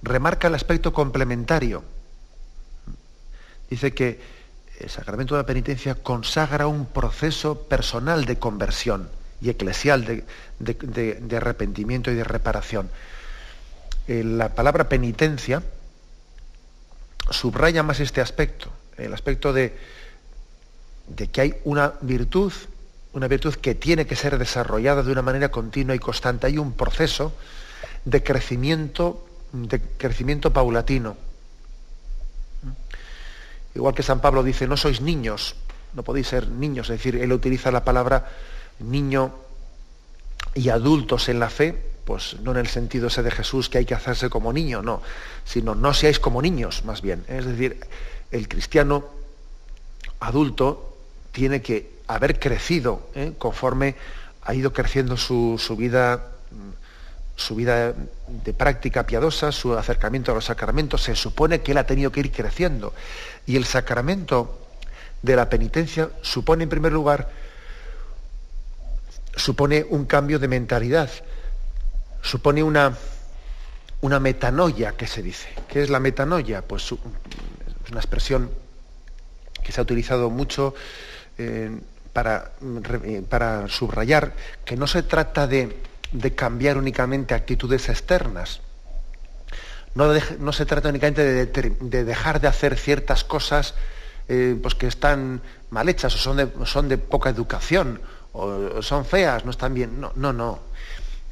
remarca 0.02 0.46
el 0.46 0.54
aspecto 0.54 0.92
complementario. 0.92 1.82
Dice 3.68 3.92
que 3.92 4.20
el 4.78 4.88
sacramento 4.88 5.34
de 5.34 5.42
la 5.42 5.46
penitencia 5.46 5.96
consagra 5.96 6.68
un 6.68 6.86
proceso 6.86 7.62
personal 7.62 8.24
de 8.24 8.38
conversión 8.38 9.10
y 9.40 9.50
eclesial 9.50 10.24
de, 10.60 11.36
arrepentimiento 11.36 12.12
y 12.12 12.14
de 12.14 12.22
reparación. 12.22 12.88
Eh, 14.06 14.22
la 14.22 14.54
palabra 14.54 14.88
penitencia 14.88 15.64
subraya 17.30 17.82
más 17.82 17.98
este 17.98 18.20
aspecto, 18.20 18.70
el 18.96 19.12
aspecto 19.12 19.52
de, 19.52 19.76
de 21.08 21.26
que 21.26 21.40
hay 21.40 21.54
una 21.64 21.94
virtud 22.00 22.52
una 23.12 23.28
virtud 23.28 23.54
que 23.54 23.74
tiene 23.74 24.06
que 24.06 24.16
ser 24.16 24.38
desarrollada 24.38 25.02
de 25.02 25.12
una 25.12 25.22
manera 25.22 25.50
continua 25.50 25.94
y 25.94 25.98
constante. 25.98 26.46
Hay 26.46 26.58
un 26.58 26.72
proceso 26.72 27.32
de 28.04 28.22
crecimiento, 28.22 29.26
de 29.52 29.80
crecimiento 29.80 30.52
paulatino. 30.52 31.16
Igual 33.74 33.94
que 33.94 34.02
San 34.02 34.20
Pablo 34.20 34.42
dice, 34.42 34.66
no 34.66 34.76
sois 34.76 35.00
niños, 35.00 35.56
no 35.94 36.02
podéis 36.02 36.28
ser 36.28 36.48
niños, 36.48 36.90
es 36.90 36.98
decir, 36.98 37.16
él 37.16 37.32
utiliza 37.32 37.70
la 37.70 37.84
palabra 37.84 38.28
niño 38.80 39.32
y 40.54 40.68
adultos 40.68 41.28
en 41.28 41.38
la 41.38 41.50
fe, 41.50 41.76
pues 42.04 42.36
no 42.42 42.52
en 42.52 42.56
el 42.58 42.66
sentido 42.66 43.08
ese 43.08 43.22
de 43.22 43.30
Jesús 43.30 43.68
que 43.68 43.78
hay 43.78 43.84
que 43.84 43.94
hacerse 43.94 44.30
como 44.30 44.52
niño, 44.52 44.82
no, 44.82 45.02
sino 45.44 45.74
no 45.74 45.92
seáis 45.94 46.18
como 46.18 46.42
niños, 46.42 46.84
más 46.84 47.02
bien. 47.02 47.24
Es 47.28 47.44
decir, 47.44 47.78
el 48.30 48.48
cristiano 48.48 49.04
adulto 50.20 50.96
tiene 51.32 51.62
que 51.62 51.97
haber 52.08 52.40
crecido 52.40 53.08
¿eh? 53.14 53.34
conforme 53.38 53.94
ha 54.42 54.54
ido 54.54 54.72
creciendo 54.72 55.16
su, 55.16 55.58
vida 55.76 56.32
su 57.36 57.54
vida 57.54 57.92
de 58.28 58.52
práctica 58.52 59.06
piadosa, 59.06 59.52
su 59.52 59.74
acercamiento 59.74 60.32
a 60.32 60.34
los 60.34 60.46
sacramentos, 60.46 61.02
se 61.02 61.14
supone 61.14 61.60
que 61.60 61.72
él 61.72 61.78
ha 61.78 61.86
tenido 61.86 62.10
que 62.10 62.20
ir 62.20 62.32
creciendo. 62.32 62.92
Y 63.46 63.56
el 63.56 63.64
sacramento 63.64 64.58
de 65.22 65.36
la 65.36 65.48
penitencia 65.48 66.10
supone, 66.22 66.64
en 66.64 66.70
primer 66.70 66.92
lugar, 66.92 67.30
supone 69.36 69.86
un 69.88 70.06
cambio 70.06 70.38
de 70.38 70.48
mentalidad, 70.48 71.10
supone 72.22 72.62
una, 72.62 72.96
una 74.00 74.18
metanoia, 74.18 74.96
que 74.96 75.06
se 75.06 75.22
dice. 75.22 75.48
¿Qué 75.68 75.82
es 75.82 75.90
la 75.90 76.00
metanoia? 76.00 76.62
Pues 76.62 76.84
es 76.86 77.90
una 77.90 78.00
expresión 78.00 78.50
que 79.62 79.70
se 79.72 79.80
ha 79.80 79.82
utilizado 79.82 80.30
mucho 80.30 80.74
para, 82.12 82.52
para, 83.28 83.68
subrayar 83.68 84.34
que 84.64 84.76
no 84.76 84.86
se 84.86 85.02
trata 85.02 85.46
de, 85.46 85.76
cambiar 86.34 86.78
únicamente 86.78 87.34
actitudes 87.34 87.88
externas, 87.88 88.60
no, 89.94 90.12
no 90.38 90.52
se 90.52 90.66
trata 90.66 90.88
únicamente 90.88 91.22
de, 91.46 92.04
dejar 92.04 92.40
de 92.40 92.48
hacer 92.48 92.76
ciertas 92.76 93.24
cosas 93.24 93.74
eh, 94.28 94.56
pues 94.60 94.74
que 94.74 94.86
están 94.86 95.40
mal 95.70 95.88
hechas 95.88 96.14
o 96.14 96.18
son 96.18 96.36
de, 96.36 96.48
son 96.66 96.88
de 96.88 96.98
poca 96.98 97.30
educación 97.30 98.00
o, 98.32 98.82
son 98.82 99.04
feas, 99.04 99.44
no 99.44 99.50
están 99.50 99.74
bien. 99.74 100.00
No, 100.00 100.12
no, 100.14 100.32
no. 100.32 100.60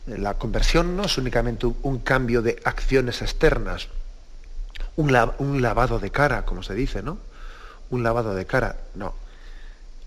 La 0.06 0.34
conversión 0.34 0.96
no 0.96 1.04
es 1.04 1.18
únicamente 1.18 1.66
un, 1.66 1.98
cambio 1.98 2.40
de 2.40 2.60
acciones 2.64 3.22
externas, 3.22 3.88
un, 4.94 5.16
un 5.38 5.62
lavado 5.62 5.98
de 5.98 6.10
cara, 6.10 6.44
como 6.44 6.62
se 6.62 6.74
dice, 6.74 7.02
¿no? 7.02 7.18
Un 7.90 8.02
lavado 8.02 8.34
de 8.34 8.46
cara, 8.46 8.76
no 8.94 9.25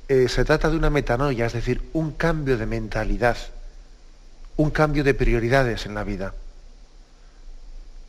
eh, 0.10 0.28
se 0.28 0.44
trata 0.44 0.72
de 0.72 0.76
una 0.76 0.90
metanoia, 0.90 1.46
es 1.46 1.54
decir, 1.54 1.84
un 1.94 2.14
cambio 2.14 2.58
de 2.58 2.66
mentalidad, 2.66 3.38
un 4.58 4.72
cambio 4.72 5.04
de 5.04 5.14
prioridades 5.14 5.86
en 5.86 5.94
la 5.94 6.04
vida. 6.04 6.34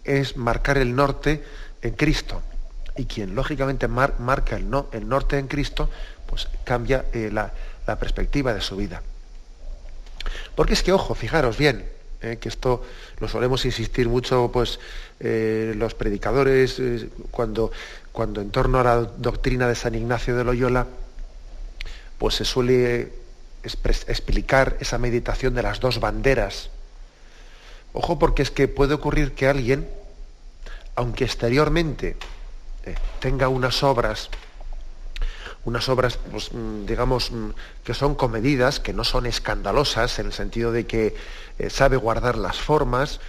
Es 0.05 0.34
marcar 0.38 0.78
el 0.78 0.96
norte 0.96 1.44
en 1.82 1.92
Cristo. 1.92 2.40
Y 2.96 3.05
quien 3.05 3.34
lógicamente 3.34 3.86
marca 3.86 4.57
el, 4.57 4.70
no, 4.70 4.86
el, 4.92 5.07
norte 5.11 5.36
en 5.36 5.46
Cristo, 5.46 5.90
pues 6.26 6.48
cambia 6.64 7.05
eh, 7.12 7.28
la, 7.30 7.53
perspectiva 7.98 8.55
de 8.55 8.62
su 8.62 8.76
vida. 8.76 9.03
Porque 10.55 10.72
es 10.72 10.82
que, 10.82 10.92
ojo, 10.92 11.14
fijaros 11.14 11.59
bien, 11.59 11.84
¿eh? 12.22 12.38
que 12.40 12.48
esto 12.48 12.82
lo 13.18 13.28
solemos 13.28 13.66
insistir 13.66 14.09
mucho 14.09 14.51
pues 14.51 14.78
los 15.18 15.92
predicadores 15.94 16.80
cuando, 17.30 17.72
cuando 18.12 18.40
en 18.40 18.51
torno 18.51 18.80
a 18.80 18.84
la 18.84 18.96
doctrina 19.03 19.68
de 19.68 19.74
San 19.74 19.94
Ignacio 19.94 20.34
de 20.34 20.44
Loyola 20.44 20.86
pues 22.21 22.35
se 22.35 22.45
suele 22.45 23.14
explicar 23.62 24.77
esa 24.79 24.99
meditación 24.99 25.55
de 25.55 25.62
las 25.62 25.81
dos 25.81 26.01
banderas. 26.01 26.68
Ojo 27.95 28.18
porque 28.18 28.43
es 28.43 28.51
que 28.51 28.68
puede 28.68 28.93
ocurrir 28.93 29.33
que 29.33 29.49
alguien, 29.49 29.89
aunque 30.97 31.25
exteriormente 31.25 32.18
tenga 33.21 33.49
unas 33.49 33.83
obras 33.83 34.29
unas 35.64 35.89
obras, 35.89 36.18
pues, 36.31 36.53
mm, 36.53 36.87
digamos, 36.87 37.31
mm, 37.33 37.51
que 37.85 37.93
son 37.93 38.14
comedidas, 38.14 38.81
que 38.81 38.95
no 38.95 39.05
son 39.05 39.27
escandalosas, 39.27 40.18
en 40.18 40.27
el 40.27 40.33
sentido 40.33 40.73
de 40.73 40.87
que 40.87 41.14
eh, 41.59 41.68
sabe 41.68 41.97
guardar 41.97 42.39
las 42.39 42.59
formas, 42.59 43.21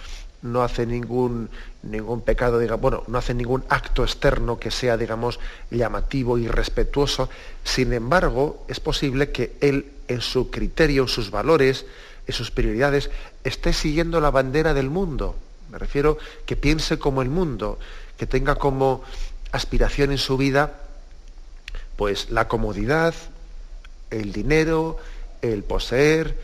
no 0.42 0.62
hace 0.62 0.86
ningún, 0.86 1.48
ningún 1.82 2.20
pecado, 2.20 2.58
digamos, 2.58 2.82
bueno, 2.82 3.04
no 3.06 3.18
hace 3.18 3.34
ningún 3.34 3.64
acto 3.68 4.02
externo 4.02 4.58
que 4.58 4.70
sea, 4.70 4.96
digamos, 4.96 5.40
llamativo 5.70 6.38
y 6.38 6.48
respetuoso. 6.48 7.28
Sin 7.64 7.92
embargo, 7.92 8.64
es 8.68 8.80
posible 8.80 9.30
que 9.30 9.56
él, 9.60 9.92
en 10.08 10.20
su 10.20 10.50
criterio, 10.50 11.02
en 11.02 11.08
sus 11.08 11.30
valores, 11.30 11.86
en 12.26 12.34
sus 12.34 12.50
prioridades, 12.50 13.10
esté 13.44 13.72
siguiendo 13.72 14.20
la 14.20 14.30
bandera 14.30 14.74
del 14.74 14.90
mundo. 14.90 15.36
Me 15.70 15.78
refiero 15.78 16.18
que 16.44 16.56
piense 16.56 16.98
como 16.98 17.22
el 17.22 17.30
mundo, 17.30 17.78
que 18.18 18.26
tenga 18.26 18.56
como 18.56 19.02
aspiración 19.52 20.12
en 20.12 20.18
su 20.18 20.36
vida 20.36 20.78
pues 21.96 22.30
la 22.30 22.48
comodidad, 22.48 23.14
el 24.10 24.32
dinero, 24.32 24.96
el 25.40 25.62
poseer, 25.62 26.36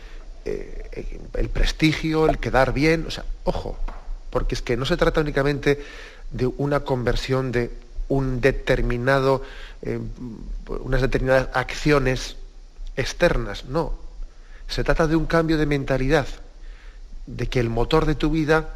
eh, 0.92 1.18
el 1.34 1.48
prestigio, 1.48 2.26
el 2.26 2.38
quedar 2.38 2.72
bien. 2.72 3.06
O 3.06 3.10
sea, 3.10 3.24
ojo, 3.44 3.78
porque 4.30 4.54
es 4.54 4.62
que 4.62 4.76
no 4.76 4.84
se 4.84 4.96
trata 4.96 5.20
únicamente 5.20 5.82
de 6.30 6.46
una 6.46 6.80
conversión 6.80 7.52
de 7.52 7.70
un 8.08 8.40
determinado, 8.40 9.42
eh, 9.82 9.98
unas 10.66 11.02
determinadas 11.02 11.48
acciones 11.52 12.36
externas, 12.96 13.66
no. 13.66 13.94
Se 14.66 14.84
trata 14.84 15.06
de 15.06 15.16
un 15.16 15.26
cambio 15.26 15.56
de 15.56 15.66
mentalidad, 15.66 16.26
de 17.26 17.46
que 17.48 17.60
el 17.60 17.70
motor 17.70 18.06
de 18.06 18.14
tu 18.14 18.30
vida 18.30 18.74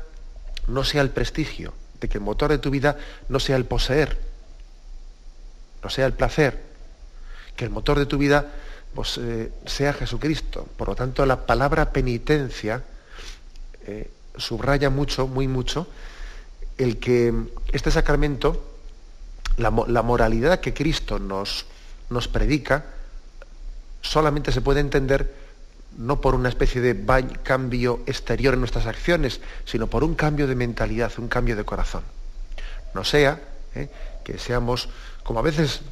no 0.68 0.85
sea 0.85 1.03
el 1.03 1.11
prestigio, 1.11 1.73
de 2.01 2.09
que 2.09 2.18
el 2.18 2.25
motor 2.25 2.51
de 2.51 2.59
tu 2.59 2.70
vida 2.70 2.97
no 3.29 3.41
sea 3.41 3.57
el 3.57 3.64
poseer, 3.64 4.18
no 5.83 5.91
sea 5.91 6.07
el 6.07 6.12
placer, 6.12 6.62
que 7.57 7.64
el 7.64 7.70
motor 7.70 7.99
de 7.99 8.07
tu 8.07 8.18
vida 8.18 8.53
pues, 8.95 9.18
eh, 9.18 9.53
sea 9.66 9.93
Jesucristo. 9.93 10.66
Por 10.76 10.88
lo 10.88 10.95
tanto, 10.95 11.24
la 11.26 11.47
palabra 11.47 11.93
penitencia 11.93 12.82
eh, 13.86 14.11
subraya 14.36 14.90
mucho, 14.90 15.26
muy 15.26 15.49
mucho, 15.49 15.86
el 16.78 16.99
que 16.99 17.32
este 17.72 17.90
sacramento, 17.90 18.64
la, 19.57 19.70
moralidad 19.70 20.61
que 20.61 20.74
Cristo 20.74 21.18
nos, 21.18 21.66
nos 22.11 22.28
predica, 22.28 22.86
solamente 24.01 24.53
se 24.53 24.61
puede 24.61 24.80
entender 24.80 25.34
no 25.99 26.20
por 26.20 26.34
una 26.34 26.49
especie 26.49 26.80
de 26.80 27.05
cambio 27.43 28.01
exterior 28.07 28.55
en 28.55 28.61
nuestras 28.61 28.86
acciones, 28.86 29.40
sino 29.66 29.86
por 29.86 30.05
un 30.05 30.14
cambio 30.14 30.47
de 30.47 30.55
mentalidad, 30.55 31.12
un 31.18 31.28
cambio 31.28 31.55
de 31.55 31.64
corazón. 31.64 32.03
No 32.95 33.05
sea 33.05 33.40
¿eh? 33.74 33.90
que 34.24 34.38
seamos, 34.38 34.88
como 35.22 35.38
a 35.38 35.43
veces 35.43 35.82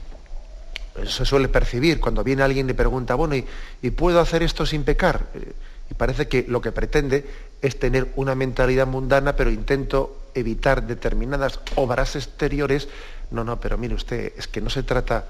se 1.07 1.25
suele 1.25 1.49
percibir 1.49 2.01
cuando 2.01 2.25
viene 2.25 2.43
alguien 2.43 2.67
y 2.67 2.69
le 2.69 2.75
pregunta, 2.75 3.15
bueno, 3.15 3.35
¿y, 3.37 3.91
puedo 3.91 4.21
hacer 4.21 4.43
esto 4.43 4.67
sin 4.67 4.85
pecar? 4.85 5.29
Eh, 5.35 5.53
y 5.91 5.95
parece 5.95 6.29
que 6.29 6.45
lo 6.47 6.61
que 6.61 6.73
pretende 6.73 7.27
es 7.63 7.79
tener 7.79 8.09
una 8.17 8.35
mentalidad 8.35 8.87
mundana, 8.87 9.35
pero 9.37 9.51
intento 9.51 10.31
evitar 10.35 10.87
determinadas 10.87 11.61
obras 11.75 12.17
exteriores. 12.17 12.89
No, 13.31 13.45
no, 13.45 13.61
pero 13.61 13.77
mire 13.77 13.95
usted, 13.95 14.33
es 14.37 14.47
que 14.47 14.61
no 14.61 14.71
se 14.71 14.83
trata 14.83 15.27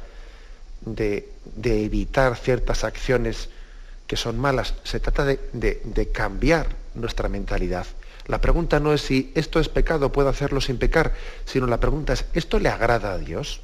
de, 0.83 1.29
evitar 1.65 2.37
ciertas 2.37 2.85
acciones 2.85 3.49
que 4.07 4.17
son 4.17 4.39
malas, 4.39 4.75
se 4.85 5.01
trata 5.01 5.25
de, 5.25 5.39
de 5.53 6.09
cambiar 6.11 6.69
nuestra 6.95 7.29
mentalidad. 7.29 7.87
La 8.27 8.41
pregunta 8.41 8.81
no 8.81 8.93
es 8.93 9.01
si 9.03 9.33
esto 9.35 9.61
es 9.61 9.69
pecado, 9.69 10.13
puedo 10.13 10.29
hacerlo 10.29 10.61
sin 10.61 10.79
pecar, 10.79 11.15
sino 11.45 11.67
la 11.67 11.81
pregunta 11.81 12.13
es, 12.13 12.27
¿esto 12.35 12.59
le 12.59 12.69
agrada 12.69 13.13
a 13.13 13.19
Dios? 13.19 13.61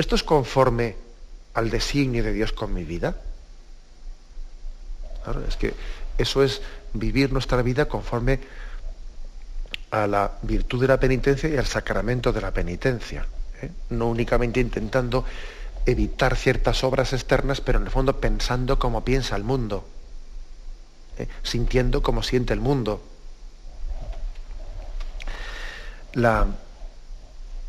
¿Esto 0.00 0.14
es 0.14 0.22
conforme 0.22 0.96
al 1.52 1.68
designio 1.68 2.24
de 2.24 2.32
Dios 2.32 2.54
con 2.54 2.72
mi 2.72 2.84
vida? 2.84 3.16
es 5.46 5.56
que 5.56 5.74
eso 6.16 6.42
es 6.42 6.62
vivir 6.94 7.30
nuestra 7.34 7.60
vida 7.60 7.84
conforme 7.84 8.40
a 9.90 10.06
la 10.06 10.38
virtud 10.40 10.80
de 10.80 10.88
la 10.88 10.98
penitencia 10.98 11.50
y 11.50 11.58
al 11.58 11.66
sacramento 11.66 12.32
de 12.32 12.40
la 12.40 12.50
penitencia. 12.50 13.26
¿eh? 13.60 13.70
No 13.90 14.08
únicamente 14.08 14.58
intentando 14.58 15.26
evitar 15.84 16.34
ciertas 16.34 16.82
obras 16.82 17.12
externas, 17.12 17.60
pero 17.60 17.78
en 17.78 17.84
el 17.84 17.90
fondo 17.90 18.18
pensando 18.18 18.78
como 18.78 19.04
piensa 19.04 19.36
el 19.36 19.44
mundo, 19.44 19.86
¿eh? 21.18 21.28
sintiendo 21.42 22.02
como 22.02 22.22
siente 22.22 22.54
el 22.54 22.60
mundo. 22.60 23.02
La, 26.14 26.46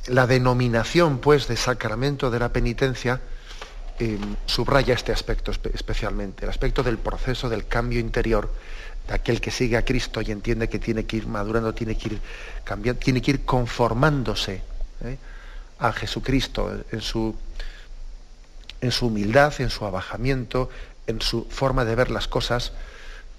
la 0.08 0.28
denominación, 0.28 1.20
pues, 1.20 1.47
de 1.47 1.58
sacramento 1.58 2.32
de 2.32 2.39
la 2.39 2.49
penitencia 2.49 3.22
eh, 3.99 4.18
subraya 4.45 4.93
este 4.93 5.12
aspecto 5.12 5.52
especialmente, 5.74 6.45
el 6.45 6.49
aspecto 6.49 6.82
del 6.82 6.97
proceso 6.97 7.49
del 7.49 7.68
cambio 7.68 7.99
interior 7.99 8.52
de 9.08 9.14
aquel 9.14 9.39
que 9.39 9.52
sigue 9.52 9.78
a 9.78 9.86
Cristo 9.86 10.22
y 10.22 10.32
entiende 10.32 10.70
que 10.70 10.80
tiene 10.80 11.06
que 11.06 11.18
ir 11.18 11.28
madurando, 11.28 11.74
tiene 11.74 11.95
que 11.97 12.10
ir 12.10 12.22
cambiando, 12.64 12.99
tiene 12.99 13.22
que 13.22 13.32
ir 13.32 13.45
conformándose 13.45 14.62
¿eh? 15.04 15.18
a 15.80 15.91
Jesucristo 15.91 16.84
en 16.91 17.02
su, 17.02 17.36
en 18.82 18.91
su 18.91 19.08
humildad, 19.08 19.54
en 19.60 19.70
su 19.70 19.86
abajamiento, 19.86 20.70
en 21.06 21.22
su 21.22 21.45
forma 21.45 21.86
de 21.86 21.95
ver 21.95 22.10
las 22.10 22.28
cosas. 22.28 22.74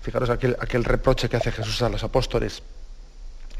Fijaros 0.02 0.30
aquel, 0.30 0.56
aquel 0.60 0.84
reproche 0.84 1.28
que 1.28 1.36
hace 1.36 1.52
Jesús 1.52 1.82
a 1.82 1.88
los 1.88 2.04
apóstoles 2.04 2.62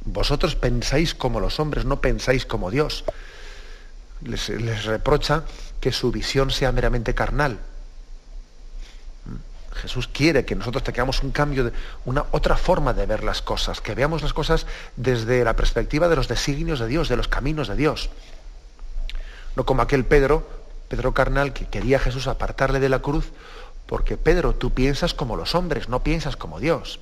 vosotros 0.05 0.57
pensáis 0.57 1.15
como 1.15 1.41
los 1.41 1.61
hombres, 1.61 1.85
no 1.85 2.01
pensáis 2.01 2.47
como 2.47 2.71
Dios. 2.71 3.05
Les, 4.23 4.85
reprocha 4.85 5.45
que 5.81 5.93
su 5.93 6.11
visión 6.13 6.51
sea 6.51 6.73
meramente 6.73 7.15
carnal. 7.15 7.59
Jesús 9.73 10.07
quiere 10.07 10.45
que 10.45 10.55
nosotros 10.55 10.85
tengamos 10.85 11.23
un 11.23 11.31
cambio, 11.31 11.65
de, 11.65 11.73
una 12.05 12.27
otra 12.31 12.57
forma 12.57 12.93
de 12.93 13.07
ver 13.07 13.25
las 13.25 13.43
cosas, 13.43 13.81
que 13.81 13.95
veamos 13.95 14.23
las 14.23 14.35
cosas 14.35 14.67
desde 14.97 15.45
la 15.45 15.57
perspectiva 15.57 16.09
de 16.09 16.17
los 16.17 16.29
designios 16.29 16.79
de 16.79 16.87
Dios, 16.87 17.09
de 17.09 17.17
los 17.17 17.27
caminos 17.27 17.69
de 17.69 17.77
Dios. 17.77 18.11
No 19.57 19.65
como 19.65 19.83
aquel 19.83 20.05
Pedro, 20.05 20.47
Pedro 20.89 21.15
carnal, 21.15 21.53
que 21.53 21.67
quería 21.67 21.97
a 21.97 22.01
Jesús 22.01 22.27
apartarle 22.27 22.81
de 22.81 22.91
la 22.91 23.01
cruz, 23.01 23.33
porque 23.87 24.17
Pedro, 24.17 24.55
tú 24.55 24.73
piensas 24.73 25.15
como 25.15 25.37
los 25.37 25.55
hombres, 25.55 25.89
no 25.89 26.03
piensas 26.03 26.37
como 26.37 26.61
Dios. 26.61 27.01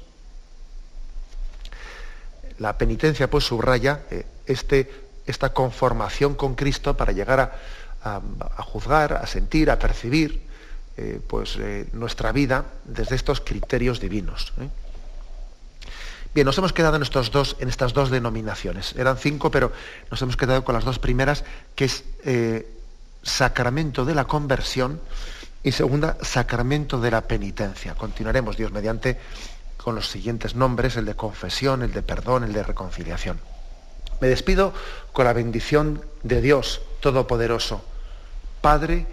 La 2.61 2.77
penitencia 2.77 3.31
pues 3.31 3.45
subraya 3.45 4.03
eh, 4.11 4.27
este, 4.45 5.09
esta 5.27 5.55
conformación 5.55 6.35
con 6.35 6.55
Cristo 6.55 6.95
para 6.95 7.13
llegar 7.13 7.59
a, 8.03 8.21
juzgar, 8.59 9.15
a 9.15 9.27
sentir, 9.27 9.71
a 9.71 9.79
percibir 9.79 10.43
eh, 10.99 11.21
pues, 11.27 11.57
eh, 11.59 11.89
nuestra 11.95 12.33
vida 12.33 12.67
desde 12.85 13.17
estos 13.17 13.41
criterios 13.41 13.99
divinos. 13.99 14.53
Bien, 16.35 16.45
nos 16.45 16.59
hemos 16.59 16.75
quedado 16.75 16.97
en, 16.97 17.03
estos 17.03 17.31
dos, 17.31 17.57
en 17.61 17.71
estas 17.71 17.95
dos 17.95 18.11
denominaciones. 18.11 18.95
Eran 18.95 19.17
cinco, 19.17 19.51
pero 19.51 19.73
nos 20.11 20.21
hemos 20.21 20.37
quedado 20.37 20.63
con 20.63 20.75
las 20.75 20.85
dos 20.85 20.99
primeras, 20.99 21.45
que 21.75 21.87
es 21.87 22.05
sacramento 23.23 24.05
de 24.05 24.15
la 24.15 24.27
conversión 24.27 25.01
y 25.63 25.73
segunda, 25.73 26.19
sacramento 26.21 27.01
de 27.01 27.11
la 27.11 27.23
penitencia. 27.23 27.95
Continuaremos, 27.95 28.59
Dios 28.59 28.71
mediante, 28.71 29.19
con 29.83 29.95
los 29.95 30.09
siguientes 30.09 30.55
nombres, 30.55 30.97
el 30.97 31.07
de 31.07 31.14
confesión, 31.14 31.83
el 31.83 31.93
de 31.93 32.03
perdón, 32.03 32.45
el 32.45 32.53
de 32.53 32.62
reconciliación. 32.62 33.41
Me 34.20 34.28
despido 34.28 34.74
con 35.12 35.24
la 35.24 35.33
bendición 35.33 36.05
de 36.22 36.41
Dios 36.41 36.83
Todopoderoso, 37.01 37.83
Padre, 38.61 39.07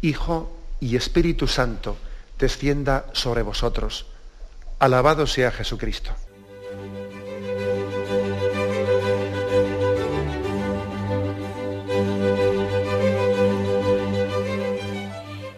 Hijo 0.00 0.50
y 0.80 0.96
Espíritu 0.96 1.46
Santo, 1.46 1.96
descienda 2.38 3.04
sobre 3.12 3.42
vosotros. 3.42 4.06
Alabado 4.78 5.26
sea 5.26 5.50
Jesucristo. 5.50 6.12